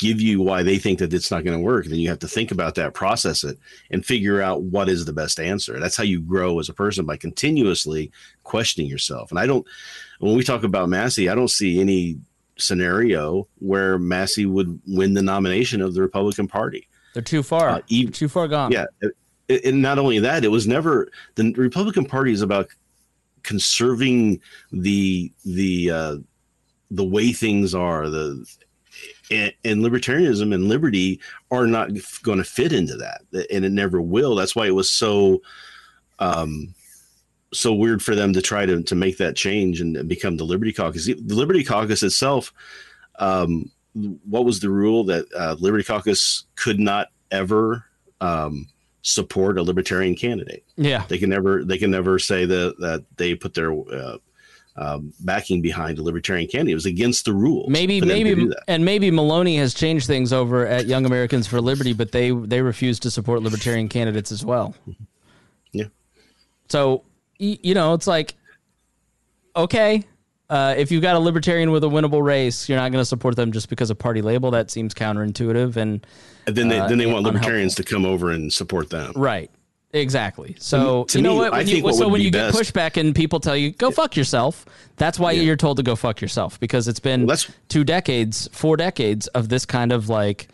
[0.00, 2.26] give you why they think that it's not going to work then you have to
[2.26, 3.58] think about that process it
[3.90, 5.78] and figure out what is the best answer.
[5.78, 8.10] That's how you grow as a person by continuously
[8.42, 9.30] questioning yourself.
[9.30, 9.66] And i don't
[10.18, 12.18] when we talk about massie i don't see any
[12.56, 16.88] scenario where massie would win the nomination of the republican party.
[17.12, 17.70] They're too far.
[17.70, 18.72] Uh, even, too far gone.
[18.72, 18.86] Yeah.
[19.48, 22.68] And not only that, it was never the Republican Party is about
[23.42, 24.40] conserving
[24.70, 26.16] the the uh,
[26.90, 28.08] the way things are.
[28.08, 28.46] The
[29.30, 31.20] and, and libertarianism and liberty
[31.50, 31.90] are not
[32.22, 34.34] going to fit into that, and it never will.
[34.34, 35.42] That's why it was so
[36.18, 36.74] um,
[37.52, 40.72] so weird for them to try to to make that change and become the Liberty
[40.72, 41.06] Caucus.
[41.06, 42.52] The Liberty Caucus itself.
[43.18, 43.70] Um,
[44.24, 47.84] what was the rule that uh, Liberty Caucus could not ever
[48.20, 48.68] um,
[49.02, 50.64] support a libertarian candidate.
[50.76, 54.18] Yeah, they can never they can never say that that they put their uh,
[54.76, 56.72] um, backing behind a libertarian candidate.
[56.72, 57.68] It was against the rules.
[57.68, 62.12] Maybe maybe and maybe Maloney has changed things over at Young Americans for Liberty, but
[62.12, 64.74] they they refuse to support libertarian candidates as well.
[65.72, 65.84] Yeah.
[66.68, 67.04] So
[67.38, 68.34] you know, it's like
[69.54, 70.02] okay,
[70.50, 73.36] uh, if you've got a libertarian with a winnable race, you're not going to support
[73.36, 74.50] them just because of party label.
[74.50, 76.04] That seems counterintuitive, and,
[76.48, 79.12] and then they uh, then they want libertarians to come over and support them.
[79.14, 79.48] Right.
[79.92, 80.56] Exactly.
[80.60, 81.52] So you know me, what?
[81.52, 84.16] When you, what so when you best, get pushback and people tell you go fuck
[84.16, 84.64] yourself,
[84.96, 85.42] that's why yeah.
[85.42, 87.36] you're told to go fuck yourself because it's been well,
[87.68, 90.48] two decades, four decades of this kind of like,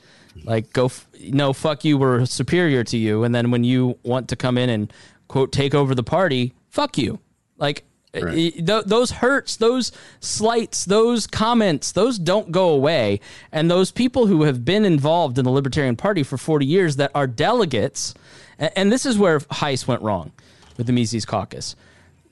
[0.45, 4.29] like go f- no fuck you, we're superior to you, and then when you want
[4.31, 4.93] to come in and
[5.29, 7.19] quote take over the party, fuck you.
[7.59, 7.85] Like
[8.15, 8.55] eh, Right.
[8.57, 13.21] Eh, Th- those hurts, those slights, those comments, those don't go away.
[13.53, 17.11] And those people who have been involved in the Libertarian Party for 40 years that
[17.15, 18.15] are delegates,
[18.59, 20.33] and this is where Heise went wrong
[20.77, 21.77] with the Mises Caucus.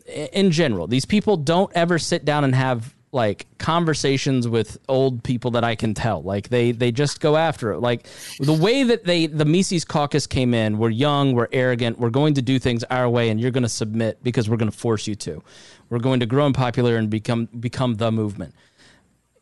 [0.07, 5.53] In general, these people don't ever sit down and have like conversations with old people
[5.53, 6.20] that I can tell.
[6.22, 7.79] Like they they just go after it.
[7.79, 8.07] Like
[8.41, 12.35] the way that they the Mises caucus came in, we're young, we're arrogant, we're going
[12.35, 15.07] to do things our way, and you're going to submit because we're going to force
[15.07, 15.43] you to.
[15.89, 18.55] We're going to grow in popular and become become the movement.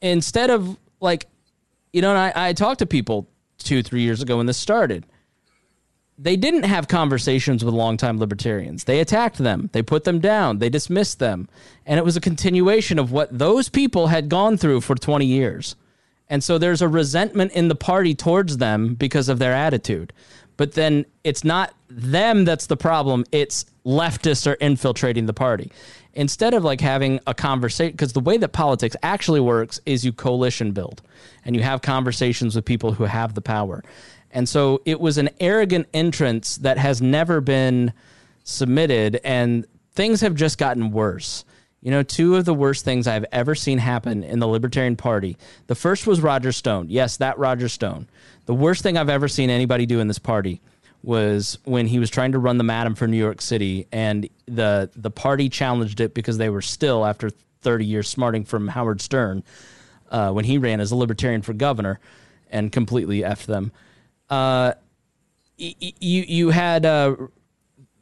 [0.03, 1.27] Instead of like,
[1.93, 3.27] you know, I, I talked to people
[3.59, 5.07] two, three years ago when this started
[6.23, 8.85] they didn't have conversations with longtime libertarians.
[8.85, 11.49] They attacked them, they put them down, they dismissed them.
[11.85, 15.75] And it was a continuation of what those people had gone through for 20 years.
[16.29, 20.13] And so there's a resentment in the party towards them because of their attitude.
[20.57, 25.73] But then it's not them that's the problem, it's leftists are infiltrating the party.
[26.15, 30.13] Instead of like having a conversation, because the way that politics actually works is you
[30.13, 31.03] coalition build
[31.45, 33.83] and you have conversations with people who have the power.
[34.33, 37.93] And so it was an arrogant entrance that has never been
[38.45, 41.45] submitted, and things have just gotten worse.
[41.83, 45.37] You know, two of the worst things I've ever seen happen in the Libertarian Party.
[45.67, 46.87] The first was Roger Stone.
[46.89, 48.09] Yes, that Roger Stone.
[48.47, 50.61] The worst thing I've ever seen anybody do in this party
[51.03, 54.91] was when he was trying to run the Madam for New York City, and the
[54.95, 57.31] the party challenged it because they were still, after
[57.63, 59.43] 30 years smarting from Howard Stern,
[60.11, 61.99] uh, when he ran as a Libertarian for governor,
[62.51, 63.73] and completely effed them
[64.33, 64.73] uh,
[65.59, 67.17] you you had uh,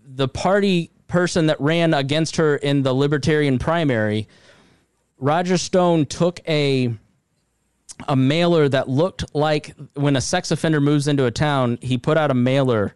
[0.04, 4.28] the party person that ran against her in the Libertarian primary.
[5.18, 6.94] Roger Stone took a
[8.06, 12.16] a mailer that looked like when a sex offender moves into a town, he put
[12.16, 12.94] out a mailer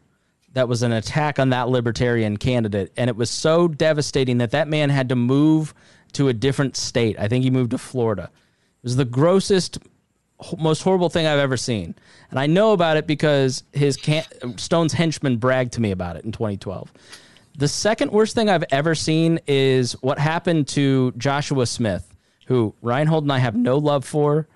[0.53, 4.68] that was an attack on that libertarian candidate and it was so devastating that that
[4.68, 5.74] man had to move
[6.12, 7.18] to a different state.
[7.18, 8.30] I think he moved to Florida.
[8.32, 9.78] It was the grossest
[10.59, 11.95] most horrible thing I've ever seen.
[12.30, 16.24] And I know about it because his can- Stone's henchman bragged to me about it
[16.24, 16.93] in 2012.
[17.57, 22.14] The second worst thing I've ever seen is what happened to Joshua Smith,
[22.47, 24.49] who Reinhold and I have no love for.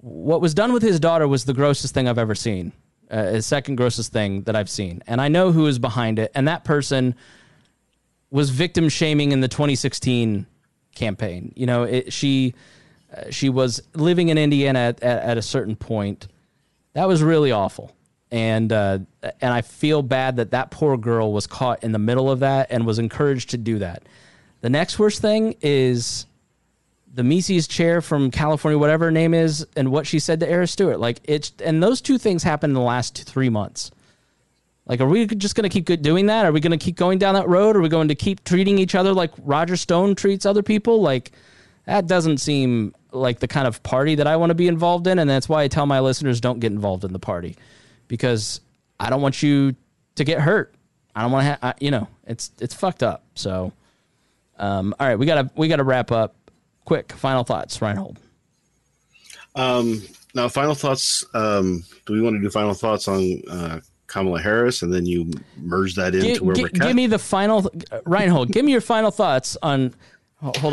[0.00, 2.72] What was done with his daughter was the grossest thing I've ever seen.
[3.10, 5.02] Uh, second grossest thing that I've seen.
[5.06, 6.30] And I know who is behind it.
[6.34, 7.14] And that person
[8.30, 10.46] was victim shaming in the 2016
[10.94, 11.52] campaign.
[11.56, 12.54] You know, it, she
[13.14, 16.28] uh, she was living in Indiana at, at, at, a certain point.
[16.92, 17.94] That was really awful.
[18.30, 18.98] And uh,
[19.40, 22.66] and I feel bad that that poor girl was caught in the middle of that
[22.70, 24.02] and was encouraged to do that.
[24.60, 26.26] The next worst thing is
[27.14, 30.68] the Mises chair from California, whatever her name is, and what she said to Eric
[30.68, 31.00] Stewart.
[31.00, 33.90] Like it's and those two things happened in the last three months.
[34.88, 36.46] Like, are we just going to keep doing that?
[36.46, 37.76] Are we going to keep going down that road?
[37.76, 41.02] Are we going to keep treating each other like Roger Stone treats other people?
[41.02, 41.32] Like,
[41.84, 45.18] that doesn't seem like the kind of party that I want to be involved in.
[45.18, 47.56] And that's why I tell my listeners don't get involved in the party
[48.06, 48.60] because
[49.00, 49.74] I don't want you
[50.16, 50.74] to get hurt.
[51.14, 53.24] I don't want to have, you know, it's it's fucked up.
[53.34, 53.72] So,
[54.58, 56.34] um, all right, we gotta we gotta wrap up.
[56.84, 58.18] Quick final thoughts, Reinhold.
[59.54, 60.02] Um,
[60.34, 61.24] now, final thoughts.
[61.34, 65.30] Um, do we want to do final thoughts on uh, Kamala Harris, and then you
[65.56, 67.70] merge that into where gi- we're give me the final,
[68.06, 68.52] Reinhold.
[68.52, 69.94] give me your final thoughts on.
[70.40, 70.72] Hold